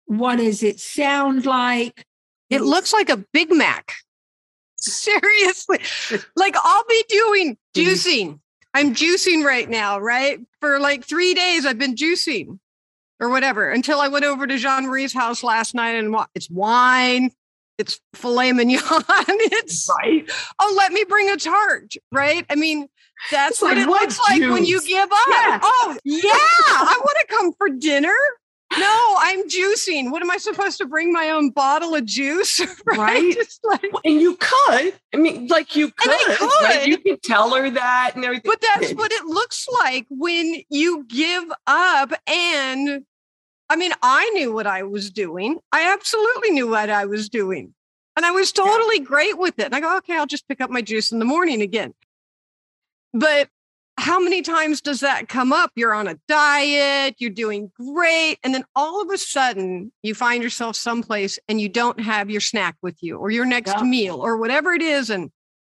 What 0.06 0.38
does 0.38 0.64
it 0.64 0.80
sound 0.80 1.46
like? 1.46 2.06
It 2.50 2.62
looks 2.62 2.94
like 2.94 3.10
a 3.10 3.24
Big 3.34 3.52
Mac. 3.54 3.94
Seriously. 4.76 5.80
Like 6.36 6.56
I'll 6.62 6.86
be 6.88 7.04
doing 7.10 7.58
mm-hmm. 7.76 7.82
juicing. 7.82 8.40
I'm 8.74 8.94
juicing 8.94 9.44
right 9.44 9.70
now, 9.70 10.00
right? 10.00 10.40
For 10.60 10.80
like 10.80 11.04
three 11.04 11.34
days, 11.34 11.66
I've 11.66 11.80
been 11.80 11.96
juicing 11.96 12.60
or 13.20 13.30
whatever 13.30 13.70
until 13.70 14.00
I 14.00 14.08
went 14.08 14.26
over 14.26 14.48
to 14.48 14.58
Jeanne 14.58 14.86
Marie's 14.86 15.14
house 15.14 15.44
last 15.44 15.74
night 15.74 15.96
and 15.96 16.16
it's 16.36 16.50
wine, 16.50 17.32
it's 17.78 18.00
filet 18.14 18.52
mignon, 18.52 18.82
it's 18.90 19.90
right. 20.04 20.30
oh, 20.60 20.76
let 20.78 20.92
me 20.92 21.04
bring 21.08 21.30
a 21.30 21.38
tart, 21.38 21.94
right? 22.12 22.46
I 22.50 22.56
mean, 22.56 22.88
that's 23.32 23.54
It's 23.54 23.62
what 23.62 23.78
like, 23.78 23.86
it 23.86 23.90
what 23.90 24.02
looks 24.02 24.20
like 24.30 24.42
when 24.42 24.66
you 24.66 24.82
give 24.82 25.10
up. 25.12 25.28
Yeah. 25.30 25.60
Oh, 25.64 25.98
yeah, 26.04 26.32
I 26.32 27.00
want 27.00 27.18
to 27.22 27.36
come 27.36 27.54
for 27.54 27.70
dinner. 27.70 28.16
No, 28.80 29.16
I'm 29.20 29.48
juicing. 29.48 30.12
What 30.12 30.22
am 30.22 30.32
I 30.32 30.38
supposed 30.38 30.78
to 30.80 30.86
bring 30.86 31.12
my 31.12 31.30
own 31.30 31.50
bottle 31.50 31.96
of 31.96 32.06
juice? 32.06 32.60
right? 32.86 32.98
Right. 32.98 33.38
Like, 33.64 33.92
And 34.06 34.22
you 34.22 34.38
could. 34.40 34.94
I 35.14 35.18
mean, 35.18 35.48
like 35.48 35.76
you 35.76 35.92
could. 35.92 36.38
Could. 36.38 36.88
you 36.88 36.98
could 36.98 37.24
tell 37.24 37.54
her 37.56 37.70
that 37.70 38.12
and 38.16 38.24
everything. 38.24 38.50
but 38.50 38.62
that's 38.62 38.94
what 38.94 39.12
it 39.12 39.26
looks 39.26 39.68
like 39.84 40.06
when 40.10 40.62
you 40.70 41.06
give 41.06 41.46
up. 41.66 42.14
And 42.28 43.06
I 43.70 43.76
mean, 43.76 43.92
I 44.02 44.30
knew 44.30 44.54
what 44.54 44.68
I 44.68 44.84
was 44.84 45.12
doing. 45.12 45.60
I 45.72 45.92
absolutely 45.94 46.52
knew 46.52 46.68
what 46.68 46.90
I 46.90 47.06
was 47.06 47.30
doing. 47.30 47.74
And 48.16 48.26
I 48.26 48.32
was 48.32 48.52
totally 48.52 49.00
great 49.00 49.38
with 49.38 49.60
it. 49.60 49.66
And 49.66 49.76
I 49.76 49.80
go, 49.80 49.98
okay, 49.98 50.18
I'll 50.18 50.26
just 50.26 50.48
pick 50.48 50.62
up 50.62 50.70
my 50.70 50.82
juice 50.82 51.12
in 51.12 51.20
the 51.20 51.26
morning 51.26 51.62
again. 51.62 51.94
But 53.14 53.50
how 53.98 54.20
many 54.20 54.42
times 54.42 54.80
does 54.82 55.00
that 55.00 55.28
come 55.28 55.52
up? 55.52 55.72
You're 55.76 55.94
on 55.94 56.08
a 56.08 56.18
diet, 56.28 57.16
you're 57.18 57.32
doing 57.32 57.72
great. 57.76 58.38
And 58.44 58.54
then 58.54 58.64
all 58.76 59.02
of 59.02 59.10
a 59.10 59.18
sudden, 59.18 59.92
you 60.04 60.14
find 60.14 60.44
yourself 60.44 60.76
someplace 60.76 61.40
and 61.50 61.60
you 61.60 61.68
don't 61.70 62.00
have 62.00 62.30
your 62.30 62.42
snack 62.42 62.76
with 62.82 63.02
you 63.02 63.18
or 63.18 63.32
your 63.32 63.46
next 63.46 63.74
Yeah. 63.76 63.84
meal 63.84 64.16
or 64.24 64.38
whatever 64.38 64.74
it 64.74 64.82
is. 64.82 65.10
And 65.10 65.32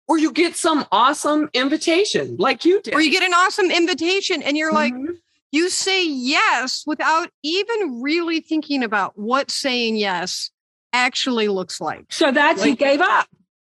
or 0.07 0.17
you 0.17 0.31
get 0.31 0.55
some 0.55 0.85
awesome 0.91 1.49
invitation 1.53 2.35
like 2.37 2.65
you 2.65 2.81
did. 2.81 2.93
or 2.93 3.01
you 3.01 3.11
get 3.11 3.23
an 3.23 3.33
awesome 3.33 3.71
invitation 3.71 4.43
and 4.43 4.57
you're 4.57 4.73
like, 4.73 4.93
Mhm. 4.93 5.17
you 5.51 5.69
say 5.69 6.05
yes 6.05 6.83
without 6.85 7.29
even 7.43 8.01
really 8.01 8.39
thinking 8.41 8.83
about 8.83 9.17
what 9.17 9.49
saying 9.49 9.95
yes 9.95 10.51
actually 10.93 11.47
looks 11.47 11.79
like. 11.79 12.05
So 12.09 12.31
that's 12.31 12.65
you 12.65 12.75
gave 12.75 12.99
up. 13.01 13.27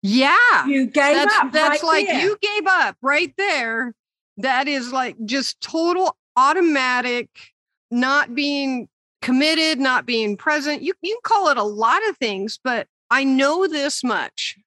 Yeah. 0.02 0.66
You 0.66 0.86
gave 0.86 1.16
That's 1.16 1.36
up. 1.36 1.52
that's 1.52 1.84
right 1.84 1.84
like 1.84 2.08
there. 2.08 2.22
you 2.22 2.38
gave 2.42 2.66
up 2.66 2.96
right 3.02 3.34
there. 3.38 3.94
That 4.38 4.68
is 4.68 4.92
like 4.92 5.16
just 5.26 5.62
total 5.62 6.18
automatic 6.36 7.30
not 7.90 8.34
being 8.34 8.88
committed, 9.22 9.80
not 9.80 10.06
being 10.06 10.38
present. 10.38 10.82
You 10.82 10.94
you 11.02 11.20
can 11.24 11.38
call 11.38 11.50
it 11.50 11.58
a 11.58 11.64
lot 11.64 12.02
of 12.10 12.18
things, 12.18 12.60
but 12.64 12.88
I 13.10 13.24
know 13.24 13.68
this 13.68 14.04
much. 14.04 14.58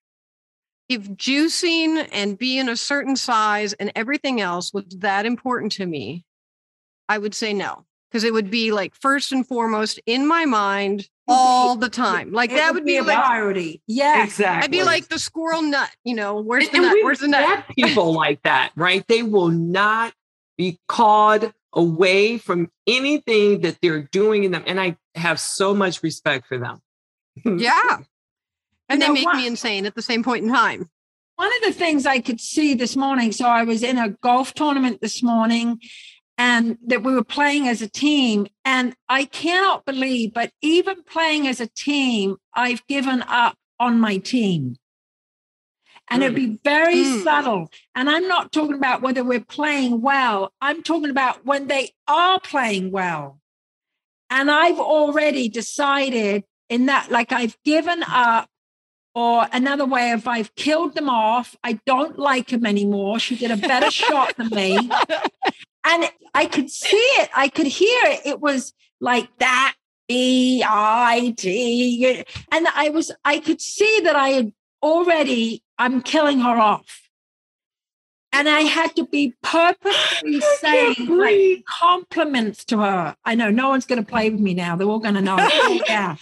If 0.88 1.09
juicing 1.12 2.06
and 2.12 2.37
being 2.37 2.68
a 2.68 2.76
certain 2.76 3.16
size 3.16 3.73
and 3.75 3.90
everything 3.97 4.40
else 4.40 4.73
was 4.73 4.85
that 4.99 5.25
important 5.25 5.73
to 5.73 5.87
me, 5.87 6.25
I 7.09 7.16
would 7.16 7.35
say 7.35 7.54
no 7.54 7.87
because 8.14 8.23
it 8.23 8.33
would 8.33 8.49
be 8.49 8.71
like 8.71 8.94
first 8.94 9.33
and 9.33 9.44
foremost 9.44 9.99
in 10.06 10.25
my 10.25 10.44
mind 10.44 11.09
all 11.26 11.75
the 11.75 11.88
time. 11.88 12.30
Like 12.30 12.52
It 12.52 12.54
that 12.56 12.73
would 12.73 12.85
be 12.85 12.97
a 12.99 13.02
like 13.02 13.18
priority. 13.18 13.83
Yeah, 13.88 14.23
Exactly. 14.23 14.62
I'd 14.62 14.71
be 14.71 14.85
like 14.85 15.09
the 15.09 15.18
squirrel 15.18 15.62
nut. 15.62 15.90
You 16.04 16.14
know, 16.14 16.40
where's 16.40 16.68
the 16.68 16.76
And 16.76 16.85
nut? 16.85 16.94
we've 16.94 17.04
Where's 17.04 17.18
the 17.18 17.26
nut? 17.26 17.49
met 17.49 17.68
people 17.76 18.12
like 18.12 18.40
that, 18.44 18.71
right? 18.76 19.04
They 19.09 19.25
will 19.25 19.49
not 19.49 20.14
be 20.56 20.78
called 20.87 21.52
away 21.73 22.38
from 22.38 22.71
anything 22.87 23.62
that 23.62 23.78
they're 23.83 24.02
doing 24.12 24.44
in 24.44 24.52
them. 24.52 24.62
And 24.64 24.80
I 24.80 24.97
have 25.16 25.40
so 25.40 25.75
much 25.75 26.00
respect 26.04 26.47
for 26.47 26.56
them. 26.56 26.80
Yeah. 27.59 27.99
And 28.88 29.00
You 29.00 29.09
they 29.09 29.12
make 29.12 29.25
what? 29.25 29.37
me 29.38 29.49
insane 29.49 29.87
at 29.87 29.97
the 29.97 30.02
same 30.02 30.23
point 30.23 30.44
in 30.44 30.50
time. 30.52 30.88
One 31.35 31.49
of 31.56 31.62
the 31.64 31.73
things 31.73 32.06
I 32.06 32.21
could 32.21 32.40
see 32.40 32.75
this 32.75 32.94
morning, 32.94 33.33
so 33.33 33.47
I 33.47 33.64
was 33.64 33.83
in 33.83 33.99
a 33.99 34.11
golf 34.11 34.54
tournament 34.54 35.00
this 35.00 35.21
morning 35.21 35.80
and 36.37 36.79
that 36.87 37.03
we 37.03 37.14
were 37.14 37.25
playing 37.25 37.69
as 37.69 37.81
a 37.83 37.88
team. 37.88 38.47
And 38.64 38.95
I 39.09 39.25
cannot 39.25 39.85
believe, 39.85 40.35
but 40.35 40.50
even 40.62 41.03
playing 41.05 41.47
as 41.47 41.61
a 41.61 41.67
team, 41.69 42.37
I've 42.55 42.87
given 42.87 43.23
up 43.23 43.57
on 43.79 44.00
my 44.00 44.19
team. 44.19 44.76
And 46.11 46.23
it'd 46.23 46.35
be 46.35 46.59
very 46.62 46.97
Mm. 46.97 47.23
subtle. 47.23 47.71
And 47.95 48.11
I'm 48.11 48.29
not 48.29 48.53
talking 48.53 48.75
about 48.75 49.00
whether 49.00 49.25
we're 49.25 49.41
playing 49.41 50.03
well, 50.03 50.53
I'm 50.61 50.83
talking 50.83 51.11
about 51.11 51.47
when 51.47 51.67
they 51.67 51.93
are 52.07 52.38
playing 52.41 52.91
well. 52.91 53.41
And 54.29 54.50
I've 54.50 54.79
already 54.79 55.49
decided 55.49 56.45
in 56.69 56.87
that, 56.87 57.11
like, 57.11 57.33
I've 57.33 57.57
given 57.64 58.03
up 58.03 58.49
or 59.14 59.47
another 59.53 59.87
way 59.87 60.11
of 60.11 60.26
I've 60.26 60.55
killed 60.57 60.95
them 60.95 61.09
off. 61.09 61.57
I 61.62 61.79
don't 61.87 62.19
like 62.19 62.50
him 62.53 62.67
anymore. 62.67 63.19
She 63.21 63.37
did 63.37 63.50
a 63.53 63.57
better 63.57 63.91
shot 63.91 64.37
than 64.37 64.49
me. 64.49 64.91
And 65.85 66.11
I 66.35 66.47
could 66.47 66.71
see 66.71 66.97
it. 66.97 67.31
I 67.35 67.49
could 67.49 67.67
hear 67.67 68.00
it. 68.07 68.23
It 68.25 68.41
was 68.41 68.73
like 69.00 69.29
that 69.38 69.75
B 70.09 70.64
I 70.67 71.35
T. 71.37 72.25
And 72.50 72.67
I 72.75 72.88
was, 72.88 73.12
I 73.25 73.38
could 73.38 73.61
see 73.61 74.00
that 74.05 74.17
I 74.17 74.31
had 74.31 74.53
already, 74.83 75.62
I'm 75.79 76.03
killing 76.03 76.41
her 76.41 76.57
off. 76.57 77.03
And 78.33 78.49
I 78.49 78.62
had 78.62 78.97
to 78.97 79.07
be 79.07 79.33
purposely 79.43 80.41
saying 80.59 81.07
like 81.07 81.64
compliments 81.69 82.64
to 82.64 82.79
her. 82.79 83.17
I 83.25 83.37
know 83.37 83.50
no 83.50 83.69
one's 83.69 83.87
going 83.87 84.05
to 84.05 84.11
play 84.11 84.29
with 84.29 84.41
me 84.41 84.55
now. 84.55 84.75
They're 84.75 84.88
all 84.88 84.99
going 84.99 85.14
to 85.14 85.23
know. 85.23 85.37
Yeah. 85.87 86.17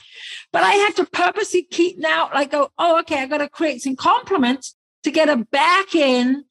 But 0.52 0.62
I 0.62 0.72
had 0.72 0.96
to 0.96 1.06
purposely 1.06 1.62
keep 1.62 1.98
now, 1.98 2.28
like, 2.34 2.50
go, 2.50 2.70
oh, 2.76 2.98
okay, 3.00 3.22
I 3.22 3.26
got 3.26 3.38
to 3.38 3.48
create 3.48 3.80
some 3.80 3.96
compliments 3.96 4.76
to 5.04 5.10
get 5.10 5.30
her 5.30 5.42
back 5.50 5.94
in, 5.94 6.44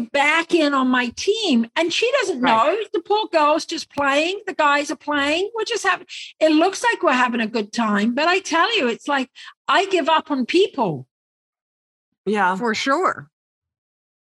back 0.00 0.54
in 0.54 0.74
on 0.74 0.88
my 0.88 1.08
team. 1.16 1.66
And 1.76 1.92
she 1.92 2.10
doesn't 2.20 2.40
Right. 2.40 2.50
know. 2.50 2.84
The 2.92 3.00
poor 3.00 3.26
girl's 3.32 3.64
just 3.64 3.90
playing. 3.90 4.40
The 4.46 4.54
guys 4.54 4.90
are 4.90 4.96
playing. 4.96 5.50
We're 5.54 5.64
just 5.64 5.84
having, 5.84 6.06
it 6.40 6.50
looks 6.50 6.82
like 6.82 7.02
we're 7.02 7.12
having 7.12 7.40
a 7.40 7.46
good 7.46 7.72
time. 7.72 8.14
But 8.14 8.28
I 8.28 8.40
tell 8.40 8.76
you, 8.76 8.88
it's 8.88 9.08
like 9.08 9.30
I 9.66 9.86
give 9.86 10.08
up 10.08 10.30
on 10.30 10.46
people. 10.46 11.06
Yeah. 12.26 12.56
For 12.56 12.74
sure. 12.74 13.30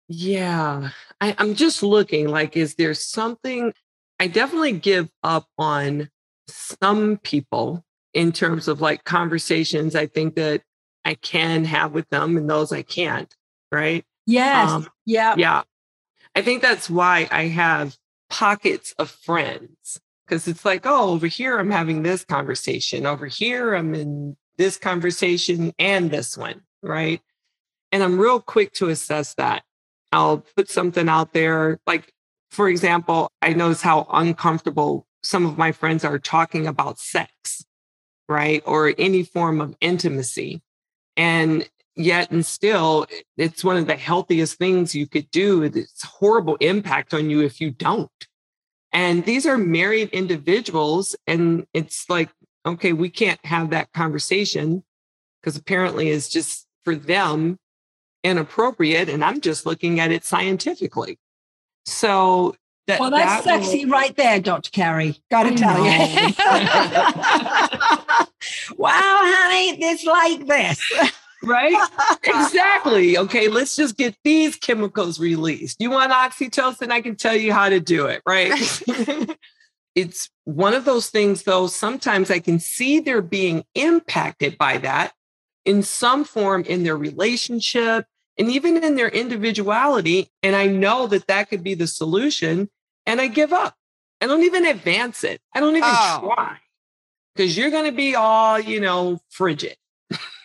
Yeah. 0.09 0.91
I, 1.21 1.35
I'm 1.39 1.55
just 1.55 1.83
looking 1.83 2.29
like, 2.29 2.57
is 2.57 2.75
there 2.75 2.95
something 2.95 3.73
I 4.19 4.27
definitely 4.29 4.73
give 4.73 5.11
up 5.23 5.47
on 5.59 6.09
some 6.49 7.19
people 7.19 7.85
in 8.15 8.33
terms 8.33 8.69
of 8.69 8.81
like 8.81 9.05
conversations 9.05 9.95
I 9.97 10.07
think 10.07 10.35
that 10.37 10.63
I 11.05 11.15
can 11.15 11.65
have 11.65 11.93
with 11.93 12.09
them 12.11 12.37
and 12.37 12.49
those 12.49 12.73
I 12.73 12.83
can't. 12.83 13.35
Right. 13.71 14.05
Yes. 14.27 14.71
Um, 14.71 14.89
yeah. 15.05 15.35
Yeah. 15.37 15.63
I 16.35 16.43
think 16.43 16.63
that's 16.63 16.89
why 16.89 17.29
I 17.31 17.45
have 17.45 17.97
pockets 18.31 18.95
of 18.99 19.11
friends 19.11 20.01
because 20.25 20.49
it's 20.49 20.65
like, 20.65 20.87
oh, 20.87 21.11
over 21.11 21.27
here 21.27 21.59
I'm 21.59 21.71
having 21.71 22.03
this 22.03 22.25
conversation. 22.25 23.07
Over 23.07 23.27
here 23.27 23.75
I'm 23.75 23.95
in 23.95 24.37
this 24.57 24.79
conversation 24.79 25.73
and 25.79 26.11
this 26.11 26.37
one. 26.37 26.63
Right. 26.83 27.21
And 27.91 28.03
I'm 28.03 28.19
real 28.19 28.41
quick 28.41 28.73
to 28.75 28.89
assess 28.89 29.35
that. 29.35 29.63
I'll 30.13 30.39
put 30.57 30.71
something 30.71 31.09
out 31.09 31.33
there. 31.33 31.79
Like, 31.87 32.13
for 32.51 32.69
example, 32.69 33.31
I 33.41 33.53
notice 33.55 33.83
how 33.83 34.07
uncomfortable 34.13 35.07
some 35.23 35.47
of 35.47 35.57
my 35.57 35.73
friends 35.73 36.05
are 36.05 36.19
talking 36.19 36.67
about 36.67 36.99
sex, 36.99 37.65
right? 38.29 38.63
Or 38.67 38.95
any 38.99 39.23
form 39.23 39.61
of 39.61 39.75
intimacy. 39.81 40.63
And 41.17 41.69
yet 41.97 42.31
and 42.31 42.47
still 42.47 43.07
it's 43.37 43.63
one 43.63 43.77
of 43.77 43.87
the 43.87 43.97
healthiest 43.97 44.57
things 44.59 44.95
you 44.95 45.07
could 45.07 45.31
do 45.31 45.63
it's 45.63 46.03
horrible 46.05 46.57
impact 46.61 47.13
on 47.13 47.29
you 47.29 47.41
if 47.41 47.61
you 47.61 47.71
don't 47.71 48.09
and 48.93 49.25
these 49.27 49.45
are 49.47 49.59
married 49.59 50.09
individuals 50.11 51.15
and 51.27 51.67
it's 51.75 52.09
like 52.09 52.31
okay 52.65 52.95
we 52.95 53.11
can't 53.11 53.45
have 53.45 53.69
that 53.71 53.93
conversation 53.93 54.83
because 55.41 55.57
apparently 55.57 56.09
it's 56.09 56.29
just 56.31 56.67
for 56.85 56.95
them 56.95 57.59
inappropriate 58.25 59.11
and 59.11 59.23
i'm 59.23 59.39
just 59.41 59.67
looking 59.67 60.01
at 60.01 60.11
it 60.11 60.25
scientifically 60.25 61.19
so 61.85 62.55
that, 62.87 63.01
Well, 63.01 63.11
that's 63.11 63.45
that 63.45 63.59
will- 63.61 63.65
sexy 63.65 63.85
right 63.85 64.17
there, 64.17 64.41
Dr. 64.41 64.71
Cari. 64.71 65.17
Got 65.31 65.45
to 65.45 65.51
I 65.51 65.55
tell 65.55 65.79
know. 65.79 65.85
you. 65.85 65.91
wow, 68.77 69.21
honey, 69.23 69.79
it's 69.81 70.05
like 70.05 70.47
this. 70.49 70.81
right? 71.45 71.89
exactly. 72.25 73.19
Okay, 73.19 73.49
let's 73.49 73.77
just 73.77 73.97
get 73.97 74.17
these 74.25 74.57
chemicals 74.57 75.19
released. 75.21 75.81
You 75.81 75.91
want 75.91 76.13
oxytocin? 76.13 76.91
I 76.91 77.01
can 77.01 77.17
tell 77.17 77.37
you 77.37 77.53
how 77.53 77.69
to 77.69 77.81
do 77.81 78.07
it, 78.07 78.23
right? 78.27 78.53
it's 79.95 80.31
one 80.45 80.75
of 80.75 80.85
those 80.85 81.09
things, 81.11 81.43
though, 81.43 81.67
sometimes 81.67 82.31
I 82.31 82.39
can 82.39 82.59
see 82.59 83.01
they're 83.01 83.23
being 83.23 83.65
impacted 83.75 84.59
by 84.59 84.79
that 84.79 85.13
in 85.65 85.83
some 85.83 86.25
form 86.25 86.65
in 86.65 86.83
their 86.83 86.97
relationship 86.97 88.07
and 88.39 88.51
even 88.51 88.83
in 88.83 88.97
their 88.97 89.09
individuality. 89.09 90.31
And 90.43 90.57
I 90.57 90.67
know 90.67 91.07
that 91.09 91.27
that 91.27 91.49
could 91.51 91.63
be 91.63 91.75
the 91.75 91.87
solution, 91.87 92.71
and 93.07 93.21
I 93.21 93.29
give 93.29 93.53
up. 93.53 93.75
I 94.21 94.27
don't 94.27 94.43
even 94.43 94.65
advance 94.67 95.25
it. 95.25 95.41
I 95.55 95.61
don't 95.61 95.77
even 95.77 95.89
Oh. 95.93 96.33
try 96.35 96.59
because 97.35 97.57
you're 97.57 97.71
going 97.71 97.91
to 97.91 97.97
be 97.97 98.15
all, 98.15 98.59
you 98.61 98.81
know, 98.81 99.21
frigid. 99.31 99.77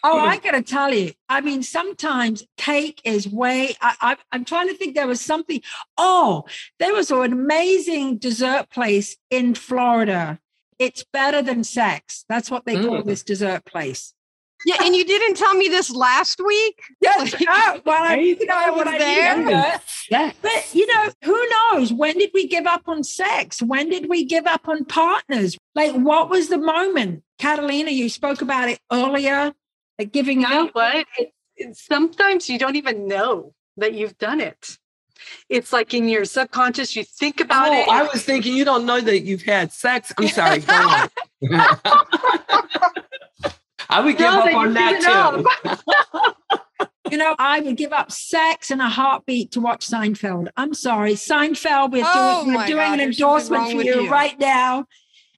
Oh, 0.04 0.20
I 0.20 0.38
got 0.38 0.52
to 0.52 0.62
tell 0.62 0.94
you. 0.94 1.14
I 1.30 1.42
mean, 1.42 1.64
sometimes 1.64 2.44
cake 2.58 3.02
is 3.04 3.28
way. 3.28 3.76
I, 3.82 3.96
I, 4.02 4.18
I'm 4.32 4.46
trying 4.46 4.68
to 4.68 4.74
think. 4.76 4.96
There 4.96 5.08
was 5.08 5.22
something. 5.22 5.62
Oh, 5.98 6.46
there 6.80 6.94
was 6.94 7.12
an 7.12 7.34
amazing 7.34 8.18
dessert 8.18 8.70
place 8.70 9.18
in 9.30 9.56
Florida. 9.56 10.40
It's 10.80 11.04
better 11.12 11.42
than 11.42 11.64
sex. 11.64 12.24
That's 12.30 12.52
what 12.52 12.66
they 12.66 12.76
call 12.76 13.02
Mm. 13.02 13.06
this 13.06 13.24
dessert 13.24 13.66
place. 13.66 14.14
Yeah, 14.66 14.78
and 14.82 14.96
you 14.96 15.06
didn't 15.06 15.36
tell 15.38 15.54
me 15.54 15.68
this 15.68 15.92
last 15.92 16.42
week. 16.44 16.80
Yes. 17.02 17.36
oh, 17.48 17.82
well, 17.86 18.04
I, 18.04 18.16
you 18.16 18.44
know 18.46 18.56
I 18.56 18.70
what 18.72 18.86
was 18.86 18.96
I 18.96 18.98
there. 18.98 19.38
remember. 19.38 19.82
Yeah. 20.10 20.32
But 20.42 20.74
you 20.74 20.88
know, 20.88 21.12
who 21.24 21.48
knows? 21.72 21.94
When 21.94 22.18
did 22.18 22.32
we 22.34 22.48
give 22.48 22.66
up 22.66 22.84
on 22.88 23.04
sex? 23.04 23.62
When 23.62 23.90
did 23.90 24.10
we 24.10 24.26
give 24.26 24.48
up 24.48 24.68
on 24.68 24.86
partners? 24.86 25.58
Like, 25.76 25.94
what 25.94 26.30
was 26.30 26.50
the 26.50 26.58
moment? 26.58 27.24
Katalina, 27.40 27.92
you 27.94 28.10
spoke 28.10 28.42
about 28.42 28.68
it 28.70 28.80
earlier, 28.92 29.54
like 30.00 30.12
giving 30.12 30.42
You 30.42 30.50
know 30.50 30.66
up. 30.68 30.76
what? 30.76 31.06
It, 31.18 31.32
it- 31.56 31.76
sometimes 31.76 32.50
you 32.50 32.60
don't 32.60 32.76
even 32.76 33.08
know 33.08 33.54
that 33.78 33.94
you've 33.94 34.18
done 34.18 34.40
it. 34.42 34.78
It's 35.50 35.74
like 35.74 35.94
in 35.96 36.08
your 36.08 36.26
subconscious, 36.26 36.96
you 36.96 37.04
think 37.04 37.40
about 37.42 37.70
oh, 37.70 37.74
it. 37.74 37.88
I 37.88 38.04
was 38.04 38.22
thinking 38.24 38.56
you 38.56 38.64
don't 38.66 38.86
know 38.86 39.02
that 39.02 39.22
you've 39.22 39.42
had 39.42 39.72
sex. 39.74 40.14
I'm 40.18 40.28
sorry. 40.28 40.60
Go 40.60 40.74
on. 40.74 41.10
I 43.90 44.02
would 44.04 44.18
give 44.18 44.32
No, 44.32 44.42
up 44.42 44.54
on 44.54 44.74
that 44.74 45.46
too. 45.68 46.88
You 47.10 47.18
know, 47.18 47.36
I 47.40 47.62
would 47.62 47.78
give 47.78 47.94
up 47.94 48.12
sex 48.12 48.70
and 48.70 48.82
a 48.82 48.90
heartbeat 48.90 49.52
to 49.52 49.62
watch 49.62 49.88
Seinfeld. 49.88 50.50
I'm 50.58 50.74
sorry, 50.74 51.14
Seinfeld. 51.14 51.94
We're 51.94 52.04
Oh 52.06 52.44
doing, 52.44 52.58
we're 52.58 52.68
doing 52.68 52.78
God, 52.80 53.00
an 53.00 53.00
endorsement 53.00 53.72
for 53.72 53.82
you, 53.82 54.02
you. 54.04 54.10
right 54.12 54.38
now. 54.38 54.86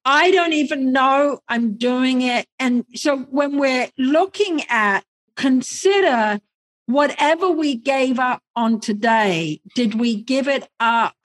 I 0.06 0.32
don't 0.32 0.54
even 0.54 0.92
know 0.92 1.40
I'm 1.48 1.76
doing 1.76 2.22
it. 2.22 2.48
And 2.58 2.86
so 2.96 3.20
when 3.20 3.58
we're 3.58 3.90
looking 3.98 4.64
at 4.70 5.04
consider 5.36 6.40
whatever 6.86 7.50
we 7.50 7.76
gave 7.76 8.20
up 8.20 8.42
on 8.56 8.80
today, 8.80 9.62
did 9.76 9.96
we 9.96 10.22
give 10.22 10.48
it 10.48 10.68
up? 10.80 11.16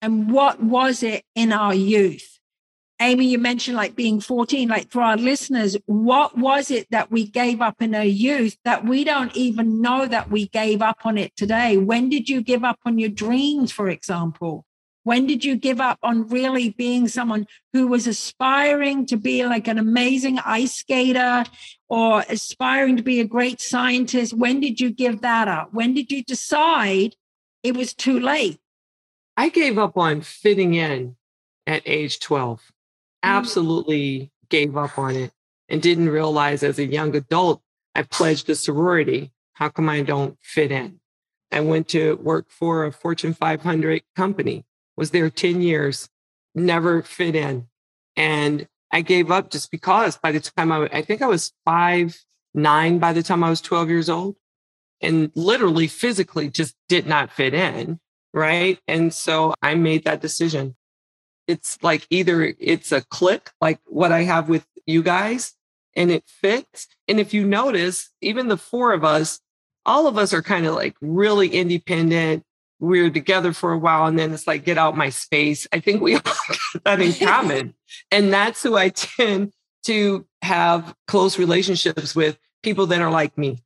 And 0.00 0.30
what 0.30 0.62
was 0.62 1.02
it 1.02 1.24
in 1.34 1.52
our 1.52 1.74
youth? 1.74 2.32
Amy, 3.00 3.26
you 3.26 3.38
mentioned 3.38 3.76
like 3.76 3.96
being 3.96 4.20
14, 4.20 4.68
like 4.68 4.90
for 4.90 5.02
our 5.02 5.16
listeners, 5.16 5.76
what 5.86 6.38
was 6.38 6.70
it 6.70 6.86
that 6.90 7.10
we 7.10 7.26
gave 7.26 7.60
up 7.60 7.82
in 7.82 7.96
our 7.96 8.04
youth 8.04 8.56
that 8.64 8.84
we 8.84 9.02
don't 9.02 9.34
even 9.36 9.80
know 9.80 10.06
that 10.06 10.30
we 10.30 10.46
gave 10.48 10.80
up 10.80 11.04
on 11.04 11.18
it 11.18 11.34
today? 11.34 11.76
When 11.76 12.08
did 12.08 12.28
you 12.28 12.42
give 12.42 12.62
up 12.62 12.78
on 12.84 13.00
your 13.00 13.08
dreams, 13.08 13.72
for 13.72 13.88
example? 13.88 14.64
When 15.04 15.26
did 15.26 15.44
you 15.44 15.56
give 15.56 15.80
up 15.80 15.98
on 16.02 16.28
really 16.28 16.70
being 16.70 17.08
someone 17.08 17.46
who 17.72 17.88
was 17.88 18.06
aspiring 18.06 19.06
to 19.06 19.16
be 19.16 19.44
like 19.44 19.66
an 19.66 19.78
amazing 19.78 20.38
ice 20.44 20.74
skater 20.74 21.44
or 21.88 22.24
aspiring 22.28 22.96
to 22.96 23.02
be 23.02 23.20
a 23.20 23.24
great 23.24 23.60
scientist? 23.60 24.32
When 24.32 24.60
did 24.60 24.80
you 24.80 24.90
give 24.90 25.22
that 25.22 25.48
up? 25.48 25.74
When 25.74 25.94
did 25.94 26.12
you 26.12 26.22
decide 26.22 27.16
it 27.62 27.76
was 27.76 27.94
too 27.94 28.20
late? 28.20 28.60
I 29.36 29.48
gave 29.48 29.78
up 29.78 29.96
on 29.96 30.20
fitting 30.20 30.74
in 30.74 31.16
at 31.66 31.82
age 31.86 32.20
12. 32.20 32.60
Mm. 32.60 32.62
Absolutely 33.22 34.30
gave 34.48 34.76
up 34.76 34.98
on 34.98 35.16
it 35.16 35.32
and 35.68 35.80
didn't 35.80 36.10
realize 36.10 36.62
as 36.62 36.78
a 36.78 36.84
young 36.84 37.16
adult, 37.16 37.62
I 37.94 38.02
pledged 38.02 38.48
a 38.50 38.54
sorority. 38.54 39.32
How 39.54 39.68
come 39.68 39.88
I 39.88 40.02
don't 40.02 40.36
fit 40.42 40.70
in? 40.70 41.00
I 41.50 41.60
went 41.60 41.88
to 41.88 42.16
work 42.16 42.46
for 42.50 42.84
a 42.84 42.92
Fortune 42.92 43.34
500 43.34 44.02
company, 44.16 44.64
was 44.96 45.10
there 45.10 45.30
10 45.30 45.62
years, 45.62 46.08
never 46.54 47.02
fit 47.02 47.34
in. 47.34 47.68
And 48.16 48.68
I 48.90 49.00
gave 49.00 49.30
up 49.30 49.50
just 49.50 49.70
because 49.70 50.18
by 50.18 50.32
the 50.32 50.40
time 50.40 50.70
I, 50.70 50.88
I 50.92 51.02
think 51.02 51.22
I 51.22 51.26
was 51.26 51.52
five, 51.64 52.16
nine 52.54 52.98
by 52.98 53.12
the 53.12 53.22
time 53.22 53.42
I 53.42 53.50
was 53.50 53.60
12 53.60 53.88
years 53.88 54.10
old 54.10 54.36
and 55.00 55.32
literally 55.34 55.88
physically 55.88 56.48
just 56.48 56.76
did 56.88 57.06
not 57.06 57.32
fit 57.32 57.54
in. 57.54 57.98
Right. 58.34 58.78
And 58.86 59.12
so 59.12 59.54
I 59.62 59.74
made 59.74 60.04
that 60.04 60.22
decision. 60.22 60.76
It's 61.46 61.82
like 61.82 62.06
either 62.08 62.54
it's 62.58 62.92
a 62.92 63.02
click, 63.02 63.50
like 63.60 63.80
what 63.84 64.12
I 64.12 64.22
have 64.22 64.48
with 64.48 64.66
you 64.86 65.02
guys, 65.02 65.54
and 65.94 66.10
it 66.10 66.24
fits. 66.26 66.86
And 67.08 67.20
if 67.20 67.34
you 67.34 67.44
notice, 67.44 68.10
even 68.20 68.48
the 68.48 68.56
four 68.56 68.92
of 68.92 69.04
us, 69.04 69.40
all 69.84 70.06
of 70.06 70.16
us 70.16 70.32
are 70.32 70.42
kind 70.42 70.66
of 70.66 70.74
like 70.74 70.96
really 71.00 71.48
independent. 71.48 72.44
We're 72.82 73.10
together 73.10 73.52
for 73.52 73.72
a 73.72 73.78
while 73.78 74.06
and 74.06 74.18
then 74.18 74.34
it's 74.34 74.46
like, 74.46 74.64
get 74.64 74.76
out 74.76 74.96
my 74.96 75.08
space. 75.08 75.68
I 75.72 75.78
think 75.78 76.02
we 76.02 76.16
all 76.16 76.20
got 76.24 76.84
that 76.84 77.00
in 77.00 77.12
common. 77.26 77.74
and 78.10 78.32
that's 78.32 78.62
who 78.62 78.76
I 78.76 78.88
tend 78.90 79.52
to 79.84 80.26
have 80.42 80.92
close 81.06 81.38
relationships 81.38 82.14
with 82.16 82.38
people 82.62 82.86
that 82.86 83.00
are 83.00 83.10
like 83.10 83.38
me, 83.38 83.60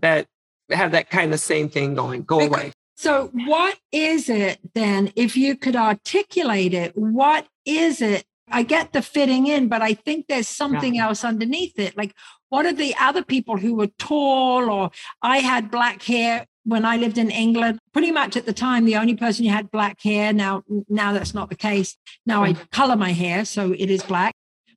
that 0.00 0.26
have 0.70 0.90
that 0.92 1.08
kind 1.08 1.32
of 1.32 1.40
same 1.40 1.68
thing 1.68 1.94
going, 1.94 2.24
go 2.24 2.40
Because- 2.40 2.48
away. 2.60 2.72
So, 2.96 3.30
what 3.32 3.78
is 3.92 4.28
it 4.28 4.58
then, 4.74 5.12
if 5.14 5.36
you 5.36 5.54
could 5.56 5.76
articulate 5.76 6.74
it? 6.74 6.96
What 6.96 7.46
is 7.64 8.02
it? 8.02 8.24
I 8.50 8.64
get 8.64 8.92
the 8.92 9.02
fitting 9.02 9.46
in, 9.46 9.68
but 9.68 9.82
I 9.82 9.94
think 9.94 10.26
there's 10.26 10.48
something 10.48 10.98
else 10.98 11.24
underneath 11.24 11.78
it. 11.78 11.96
Like, 11.96 12.12
what 12.48 12.66
are 12.66 12.72
the 12.72 12.96
other 12.98 13.22
people 13.22 13.56
who 13.56 13.76
were 13.76 13.86
tall, 14.00 14.68
or 14.68 14.90
I 15.22 15.38
had 15.38 15.70
black 15.70 16.02
hair 16.02 16.46
when 16.68 16.84
I 16.84 16.96
lived 16.96 17.18
in 17.18 17.30
England? 17.30 17.78
Pretty 17.92 18.12
much 18.12 18.36
at 18.36 18.46
the 18.46 18.52
time, 18.52 18.84
the 18.84 18.96
only 18.96 19.14
person 19.16 19.44
who 19.44 19.50
had 19.50 19.70
black 19.70 20.00
hair. 20.02 20.32
Now, 20.32 20.62
now 20.88 21.12
that's 21.12 21.34
not 21.34 21.48
the 21.48 21.56
case. 21.56 21.96
Now 22.26 22.44
I 22.44 22.52
color 22.72 22.96
my 22.96 23.12
hair, 23.12 23.44
so 23.44 23.72
it 23.72 23.90
is 23.90 24.02
black. 24.02 24.34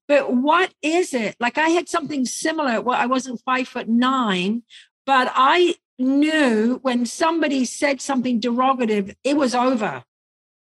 But 0.07 0.33
what 0.33 0.73
is 0.81 1.13
it? 1.13 1.35
Like, 1.39 1.57
I 1.57 1.69
had 1.69 1.87
something 1.87 2.25
similar. 2.25 2.81
Well, 2.81 2.97
I 2.99 3.05
wasn't 3.05 3.41
five 3.45 3.67
foot 3.67 3.87
nine, 3.87 4.63
but 5.05 5.31
I 5.35 5.75
knew 5.99 6.79
when 6.81 7.05
somebody 7.05 7.63
said 7.65 8.01
something 8.01 8.39
derogative, 8.39 9.15
it 9.23 9.37
was 9.37 9.53
over. 9.55 10.03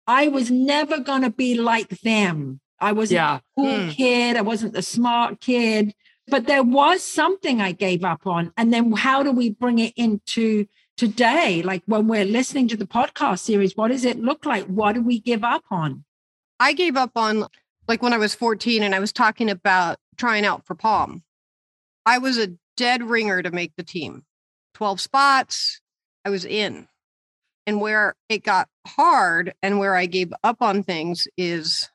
I 0.07 0.27
was 0.27 0.51
never 0.51 0.99
going 0.99 1.21
to 1.21 1.29
be 1.29 1.55
like 1.55 1.89
them. 2.01 2.59
I 2.79 2.91
wasn't 2.91 3.15
Yeah. 3.15 3.35
a 3.37 3.41
cool 3.55 3.79
Hmm. 3.85 3.89
kid. 3.89 4.35
I 4.37 4.41
wasn't 4.41 4.73
the 4.73 4.81
smart 4.81 5.39
kid. 5.39 5.93
But 6.27 6.47
there 6.47 6.63
was 6.63 7.01
something 7.03 7.61
I 7.61 7.71
gave 7.71 8.03
up 8.03 8.25
on. 8.27 8.51
And 8.57 8.73
then 8.73 8.91
how 8.91 9.23
do 9.23 9.31
we 9.31 9.49
bring 9.49 9.79
it 9.79 9.93
into 9.95 10.65
today? 11.01 11.63
Like 11.63 11.81
when 11.87 12.07
we're 12.07 12.25
listening 12.25 12.67
to 12.67 12.77
the 12.77 12.85
podcast 12.85 13.39
series, 13.39 13.75
what 13.75 13.87
does 13.87 14.05
it 14.05 14.19
look 14.19 14.45
like? 14.45 14.67
What 14.67 14.93
do 14.93 15.01
we 15.01 15.19
give 15.19 15.43
up 15.43 15.63
on? 15.71 16.05
I 16.59 16.73
gave 16.73 16.95
up 16.95 17.13
on 17.15 17.47
like 17.87 18.03
when 18.03 18.13
I 18.13 18.19
was 18.19 18.35
14 18.35 18.83
and 18.83 18.93
I 18.93 18.99
was 18.99 19.11
talking 19.11 19.49
about 19.49 19.97
trying 20.17 20.45
out 20.45 20.63
for 20.63 20.75
Pom. 20.75 21.23
I 22.05 22.19
was 22.19 22.37
a 22.37 22.53
dead 22.77 23.01
ringer 23.01 23.41
to 23.41 23.49
make 23.49 23.71
the 23.75 23.83
team. 23.83 24.25
12 24.75 25.01
spots, 25.01 25.81
I 26.23 26.29
was 26.29 26.45
in. 26.45 26.87
And 27.65 27.81
where 27.81 28.13
it 28.29 28.43
got 28.43 28.69
hard 28.85 29.55
and 29.63 29.79
where 29.79 29.95
I 29.95 30.05
gave 30.05 30.31
up 30.43 30.61
on 30.61 30.83
things 30.83 31.27
is 31.35 31.89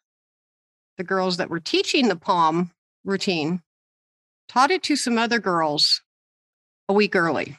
the 0.98 1.04
girls 1.04 1.36
that 1.36 1.48
were 1.48 1.60
teaching 1.60 2.08
the 2.08 2.16
Pom 2.16 2.72
routine 3.04 3.62
taught 4.48 4.72
it 4.72 4.82
to 4.82 4.96
some 4.96 5.16
other 5.16 5.38
girls 5.38 6.02
a 6.88 6.92
week 6.92 7.14
early. 7.14 7.56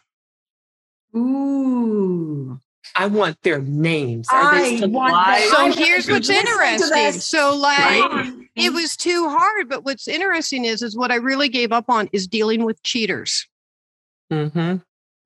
Ooh. 1.17 2.59
I 2.95 3.05
want 3.07 3.37
their 3.43 3.61
names. 3.61 4.27
Are 4.31 4.55
they 4.55 4.73
I 4.73 4.75
still 4.77 4.89
want 4.89 5.11
alive? 5.11 5.25
that. 5.41 5.49
So 5.51 5.65
I 5.65 5.71
here's 5.85 6.09
what's 6.09 6.29
interesting. 6.29 7.11
So 7.19 7.55
like 7.55 7.77
Right. 8.11 8.33
it 8.55 8.73
was 8.73 8.95
too 8.97 9.29
hard, 9.29 9.69
but 9.69 9.83
what's 9.83 10.07
interesting 10.07 10.65
is 10.65 10.81
is 10.81 10.95
what 10.97 11.11
I 11.11 11.15
really 11.15 11.49
gave 11.49 11.71
up 11.71 11.89
on 11.89 12.09
is 12.11 12.27
dealing 12.27 12.63
with 12.65 12.81
cheaters. 12.83 13.47
Mm-hmm. 14.31 14.77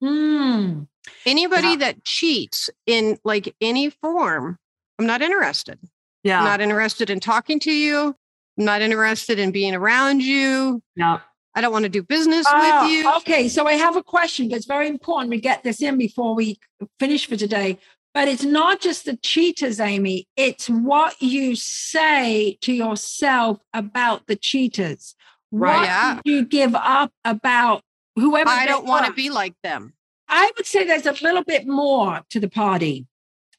Mm. 0.06 0.88
Anybody 1.26 1.68
Yeah. 1.70 1.76
that 1.78 2.04
cheats 2.04 2.70
in 2.86 3.18
like 3.24 3.56
any 3.62 3.90
form, 3.90 4.58
I'm 5.00 5.06
not 5.06 5.22
interested. 5.22 5.80
Yeah. 6.24 6.40
I'm 6.40 6.46
not 6.46 6.62
interested 6.62 7.10
in 7.10 7.20
talking 7.20 7.60
to 7.62 7.72
you. 7.72 8.16
I'm 8.58 8.66
not 8.66 8.82
interested 8.82 9.40
in 9.40 9.52
being 9.52 9.74
around 9.76 10.22
you. 10.22 10.82
yeah. 10.96 11.20
I 11.56 11.62
don't 11.62 11.72
want 11.74 11.84
to 11.84 11.90
do 11.90 12.02
business 12.02 12.46
Ah, 12.50 12.84
with 12.84 12.92
you. 12.94 13.12
Okay, 13.18 13.50
so 13.50 13.68
I 13.68 13.74
have 13.74 13.96
a 13.96 14.04
question 14.04 14.48
that's 14.48 14.66
very 14.66 14.88
important. 14.88 15.30
We 15.30 15.40
get 15.42 15.64
this 15.64 15.82
in 15.82 15.98
before 15.98 16.34
we 16.36 16.60
finish 17.00 17.26
for 17.28 17.36
today. 17.36 17.78
But 18.14 18.28
it's 18.28 18.44
not 18.44 18.82
just 18.82 19.06
the 19.06 19.16
cheaters, 19.18 19.80
Amy. 19.80 20.28
It's 20.36 20.70
what 20.70 21.22
you 21.22 21.56
say 21.56 22.58
to 22.62 22.74
yourself 22.74 23.60
about 23.74 24.28
the 24.28 24.36
cheaters. 24.36 25.16
Right. 25.52 25.78
What 25.78 25.86
Yeah. 25.86 26.20
you 26.26 26.46
give 26.46 26.76
up 26.76 27.12
about 27.24 27.84
whoever? 28.18 28.50
I 28.50 28.66
don't 28.66 28.86
want 28.86 29.06
to 29.06 29.14
be 29.14 29.30
like 29.30 29.56
them. 29.64 29.94
I 30.28 30.52
would 30.58 30.66
say 30.66 30.86
there's 30.86 31.06
a 31.06 31.14
little 31.24 31.44
bit 31.44 31.68
more 31.68 32.22
to 32.30 32.40
the 32.40 32.50
party. 32.50 33.06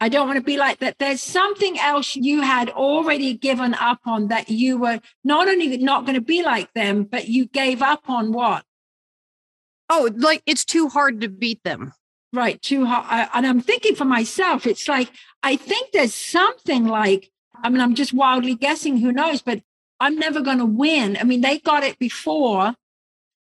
I 0.03 0.09
don't 0.09 0.27
want 0.27 0.37
to 0.37 0.43
be 0.43 0.57
like 0.57 0.81
that. 0.81 0.99
There's 0.99 1.21
something 1.23 1.79
else 1.79 2.17
you 2.17 2.41
had 2.41 2.71
already 2.71 3.35
given 3.35 3.73
up 3.75 4.01
on 4.05 4.27
that 4.29 4.49
you 4.49 4.77
were 4.77 4.99
not 5.23 5.47
only 5.47 5.77
not 5.77 6.07
going 6.07 6.17
to 6.17 6.21
be 6.21 6.43
like 6.43 6.73
them, 6.75 7.05
but 7.05 7.29
you 7.29 7.47
gave 7.47 7.83
up 7.83 8.11
on 8.11 8.33
what? 8.33 8.65
Oh, 9.89 10.11
like 10.17 10.43
it's 10.45 10.65
too 10.65 10.89
hard 10.89 11.21
to 11.21 11.29
beat 11.29 11.63
them. 11.63 11.93
Right, 12.33 12.61
too 12.61 12.85
hard. 12.85 13.07
I, 13.09 13.29
and 13.33 13.47
I'm 13.47 13.61
thinking 13.61 13.95
for 13.95 14.05
myself, 14.05 14.67
it's 14.67 14.89
like, 14.89 15.13
I 15.45 15.55
think 15.55 15.93
there's 15.93 16.15
something 16.15 16.85
like, 16.89 17.31
I 17.63 17.69
mean, 17.69 17.81
I'm 17.81 17.95
just 17.95 18.13
wildly 18.13 18.57
guessing, 18.57 18.97
who 18.97 19.13
knows, 19.13 19.41
but 19.41 19.63
I'm 20.01 20.17
never 20.19 20.41
going 20.41 20.59
to 20.59 20.67
win. 20.67 21.17
I 21.17 21.23
mean, 21.23 21.43
they 21.43 21.61
got 21.61 21.85
it 21.85 22.01
before. 22.01 22.75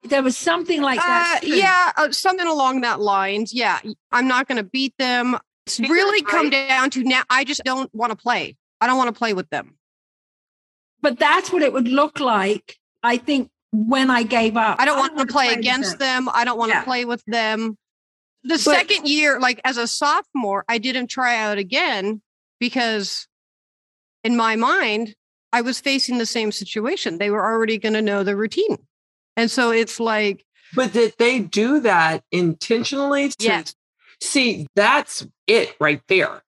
There 0.03 0.25
was 0.25 0.37
something 0.37 0.83
like 0.83 0.99
that. 0.99 1.43
Uh, 1.45 1.47
yeah, 1.47 1.93
uh, 1.97 2.11
something 2.11 2.49
along 2.49 2.81
that 2.81 3.01
lines. 3.01 3.55
Yeah, 3.55 3.79
I'm 4.11 4.27
not 4.27 4.49
going 4.49 4.59
to 4.59 4.69
beat 4.69 4.95
them. 4.99 5.39
It's 5.67 5.79
Because, 5.79 5.91
really 5.93 6.23
come 6.23 6.47
right? 6.51 6.69
down 6.69 6.91
to 6.91 7.05
now. 7.05 7.23
I 7.31 7.45
just 7.45 7.63
don't 7.65 7.93
want 7.95 8.11
to 8.11 8.17
play. 8.17 8.57
I 8.81 8.87
don't 8.87 8.97
want 8.97 9.09
to 9.15 9.19
play 9.19 9.33
with 9.33 9.49
them. 9.51 9.77
But 11.01 11.19
that's 11.19 11.53
what 11.53 11.63
it 11.63 11.73
would 11.73 11.89
look 11.89 12.21
like, 12.21 12.77
I 13.03 13.17
think, 13.17 13.51
when 13.73 14.11
I 14.11 14.23
gave 14.23 14.57
up. 14.57 14.79
I 14.81 14.85
don't 14.85 14.99
want 14.99 15.13
to 15.13 15.17
wanna 15.19 15.33
play 15.33 15.49
with 15.49 15.59
against 15.59 15.99
them. 15.99 16.29
I 16.33 16.45
don't 16.45 16.59
want 16.59 16.73
to 16.73 16.83
play 16.83 17.05
with 17.05 17.23
them. 17.27 17.77
The 18.45 18.55
But- 18.55 18.61
second 18.61 19.07
year, 19.09 19.39
like 19.41 19.61
as 19.65 19.77
a 19.77 19.87
sophomore, 19.87 20.65
I 20.69 20.79
didn't 20.79 21.07
try 21.09 21.37
out 21.37 21.59
again 21.59 22.23
because 22.61 23.27
in 24.25 24.37
my 24.37 24.57
mind, 24.57 25.15
I 25.53 25.61
was 25.61 25.81
facing 25.81 26.19
the 26.19 26.27
same 26.27 26.51
situation. 26.53 27.19
They 27.19 27.31
were 27.31 27.45
already 27.45 27.79
going 27.79 27.93
to 27.95 28.03
know 28.03 28.25
the 28.25 28.35
routine. 28.37 28.79
And 29.37 29.51
so 29.51 29.71
it's 29.71 30.01
like, 30.01 30.45
But 30.75 30.93
did 30.93 31.15
they 31.19 31.39
do 31.41 31.81
that 31.81 32.25
intentionally? 32.33 33.29
To, 33.31 33.37
Yes. 33.45 33.75
See, 34.23 34.67
that's 34.75 35.27
it 35.47 35.75
right 35.81 36.01
there. 36.09 36.43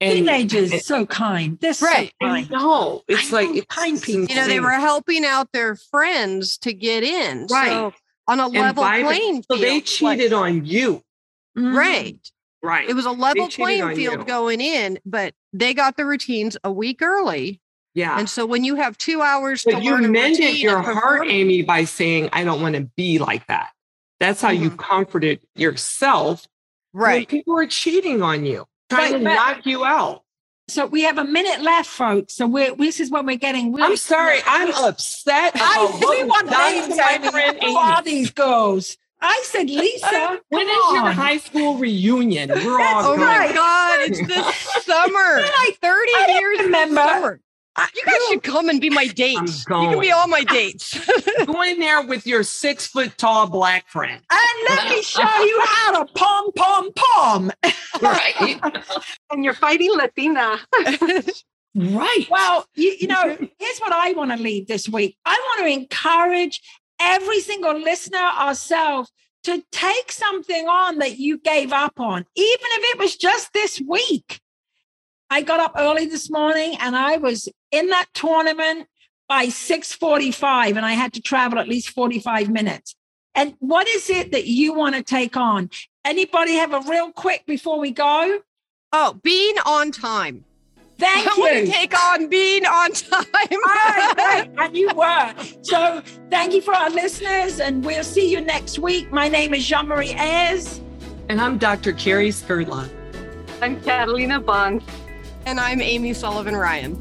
And 0.00 0.14
Teenagers, 0.14 0.72
and- 0.72 0.80
so 0.82 1.04
kind. 1.04 1.58
They're 1.60 1.74
so 1.74 1.86
Right. 1.86 2.12
kind. 2.22 2.50
No, 2.50 3.02
it's 3.06 3.30
I 3.32 3.36
like 3.36 3.48
know, 3.50 3.54
it's 3.56 3.66
kind 3.74 4.02
people. 4.02 4.24
you 4.24 4.34
know, 4.34 4.46
they 4.46 4.60
were 4.60 4.70
helping 4.70 5.26
out 5.26 5.52
their 5.52 5.76
friends 5.76 6.56
to 6.58 6.72
get 6.72 7.02
in. 7.02 7.46
Right. 7.50 7.68
So 7.68 7.92
on 8.26 8.40
a 8.40 8.44
And 8.46 8.54
level 8.54 8.82
vibrant- 8.84 9.06
playing 9.18 9.42
So 9.50 9.56
field. 9.56 9.60
they 9.60 9.74
like- 9.74 9.84
cheated 9.84 10.32
on 10.32 10.64
you, 10.64 11.02
Mhm. 11.58 11.74
right. 11.76 12.30
right? 12.62 12.88
It 12.88 12.94
was 12.94 13.04
a 13.04 13.10
level 13.10 13.48
playing 13.48 13.94
field 13.94 14.20
you. 14.20 14.24
going 14.24 14.62
in, 14.62 14.98
but 15.04 15.34
they 15.52 15.74
got 15.74 15.98
the 15.98 16.06
routines 16.06 16.56
a 16.64 16.72
week 16.72 17.02
early. 17.02 17.60
yeah. 17.94 18.18
And 18.18 18.30
so 18.30 18.46
when 18.46 18.62
you 18.64 18.76
have 18.76 18.96
two 18.96 19.20
hours 19.20 19.64
to 19.64 19.72
But 19.72 19.82
you 19.82 19.90
learn 19.90 20.04
a 20.04 20.08
mended 20.08 20.38
routine 20.40 20.56
your 20.62 20.80
heart, 20.80 21.26
Amy, 21.28 21.60
by 21.62 21.84
saying, 21.84 22.30
"I 22.32 22.44
don't 22.44 22.62
want 22.62 22.76
to 22.76 22.82
be 22.96 23.18
like 23.18 23.46
that." 23.48 23.72
That's 24.20 24.40
how 24.40 24.50
you 24.50 24.70
Mhm. 24.70 24.78
comforted 24.78 25.40
yourself. 25.56 26.46
When 26.92 27.02
right? 27.04 27.28
people 27.28 27.56
are 27.58 27.66
cheating 27.66 28.22
on 28.22 28.44
you, 28.46 28.66
trying 28.88 29.12
Right, 29.12 29.18
to 29.18 29.24
but- 29.24 29.34
knock 29.34 29.66
you 29.66 29.84
out. 29.84 30.22
So 30.68 30.86
we 30.86 31.02
have 31.02 31.18
a 31.18 31.24
minute 31.24 31.62
left, 31.62 31.88
folks. 31.90 32.34
So 32.36 32.46
we're, 32.46 32.76
this 32.76 33.00
is 33.00 33.10
when 33.10 33.26
we're 33.26 33.36
getting 33.38 33.72
really. 33.72 33.82
I'm 33.90 33.96
sorry. 33.96 34.38
I'm 34.46 34.72
upset. 34.84 35.52
I, 35.56 35.84
about 35.84 35.98
we 36.08 36.22
want 36.22 36.46
you've 36.48 36.86
names, 36.88 36.96
to 36.96 36.96
my 37.24 37.30
friend 37.32 37.58
Who 37.60 37.76
are 37.76 38.02
these 38.04 38.30
girls? 38.30 38.96
I 39.20 39.42
said 39.46 39.68
Lisa. 39.68 40.06
Uh, 40.06 40.36
when 40.48 40.68
is 40.68 40.74
come 40.84 40.94
your 40.94 41.12
high 41.12 41.38
school 41.38 41.76
reunion? 41.76 42.50
We're 42.50 42.80
all 42.80 43.00
Oh 43.04 43.16
going. 43.16 43.20
my 43.20 43.52
God, 43.52 43.98
it's 44.02 44.24
this 44.28 44.56
summer. 44.84 45.40
Like, 45.42 45.76
30 45.80 45.82
I 45.82 46.24
don't 46.28 46.40
years 46.40 46.58
in 46.60 46.64
remember. 46.66 47.40
Summer. 47.80 47.90
You 47.96 48.02
guys 48.04 48.28
should 48.28 48.42
come 48.42 48.68
and 48.68 48.80
be 48.80 48.90
my 48.90 49.06
dates. 49.06 49.64
You 49.68 49.74
can 49.74 50.00
be 50.00 50.12
all 50.12 50.28
my 50.28 50.44
dates. 50.44 50.98
Go 51.46 51.62
in 51.62 51.78
there 51.78 52.02
with 52.02 52.26
your 52.26 52.42
six 52.42 52.86
foot 52.86 53.16
tall 53.18 53.48
black 53.48 53.88
friend. 53.88 54.22
And 54.30 54.68
let 54.68 54.88
me 54.90 55.02
show 55.02 55.22
you 55.22 55.62
how 55.64 56.04
to 56.04 56.12
pom 56.12 56.52
pom 56.52 56.92
pom. 56.94 57.52
Right. 58.00 58.60
And 59.32 59.44
you're 59.44 59.54
fighting 59.54 59.92
Latina. 59.94 60.58
Right. 61.74 62.26
Well, 62.28 62.66
you, 62.74 62.96
you 62.98 63.06
know, 63.06 63.36
here's 63.58 63.78
what 63.78 63.92
I 63.92 64.12
want 64.12 64.32
to 64.32 64.36
leave 64.36 64.66
this 64.66 64.88
week. 64.88 65.16
I 65.24 65.34
want 65.34 65.60
to 65.60 65.72
encourage 65.72 66.60
every 67.00 67.40
single 67.40 67.78
listener 67.78 68.18
ourselves 68.18 69.12
to 69.44 69.62
take 69.70 70.10
something 70.10 70.66
on 70.66 70.98
that 70.98 71.18
you 71.18 71.38
gave 71.38 71.72
up 71.72 72.00
on, 72.00 72.26
even 72.34 72.66
if 72.72 72.94
it 72.94 72.98
was 72.98 73.16
just 73.16 73.52
this 73.52 73.80
week. 73.80 74.40
I 75.32 75.42
got 75.42 75.60
up 75.60 75.72
early 75.76 76.06
this 76.06 76.28
morning 76.28 76.76
and 76.80 76.96
I 76.96 77.16
was 77.16 77.48
in 77.70 77.86
that 77.88 78.06
tournament 78.14 78.88
by 79.28 79.46
6:45 79.46 80.76
and 80.76 80.84
I 80.84 80.92
had 80.92 81.12
to 81.12 81.22
travel 81.22 81.60
at 81.60 81.68
least 81.68 81.90
45 81.90 82.50
minutes. 82.50 82.96
And 83.36 83.54
what 83.60 83.86
is 83.86 84.10
it 84.10 84.32
that 84.32 84.46
you 84.46 84.74
want 84.74 84.96
to 84.96 85.04
take 85.04 85.36
on? 85.36 85.70
Anybody 86.04 86.54
have 86.54 86.72
a 86.72 86.80
real 86.80 87.12
quick 87.12 87.46
before 87.46 87.78
we 87.78 87.92
go? 87.92 88.40
Oh, 88.92 89.20
being 89.22 89.54
on 89.64 89.92
time. 89.92 90.44
Thank 90.98 91.28
I 91.28 91.36
you. 91.36 91.42
want 91.42 91.66
to 91.66 91.72
take 91.72 91.98
on 91.98 92.28
being 92.28 92.66
on 92.66 92.92
time. 92.92 93.24
Right, 93.32 94.14
right. 94.16 94.50
And 94.58 94.76
you 94.76 94.92
were. 94.94 95.34
So 95.62 96.02
thank 96.28 96.52
you 96.52 96.60
for 96.60 96.74
our 96.74 96.90
listeners, 96.90 97.60
and 97.60 97.84
we'll 97.84 98.04
see 98.04 98.30
you 98.30 98.40
next 98.40 98.80
week. 98.80 99.12
My 99.12 99.28
name 99.28 99.54
is 99.54 99.64
Jeanne 99.64 99.86
Marie 99.86 100.12
Eayrs. 100.12 100.80
And 101.28 101.40
I'm 101.40 101.56
Dr. 101.56 101.92
Cari 101.92 102.30
Skrdla. 102.30 102.90
I'm 103.62 103.80
Katalina 103.80 104.44
Bond. 104.44 104.82
And 105.46 105.60
I'm 105.60 105.80
Amy 105.80 106.12
Sullivan 106.14 106.56
Ryan. 106.56 106.98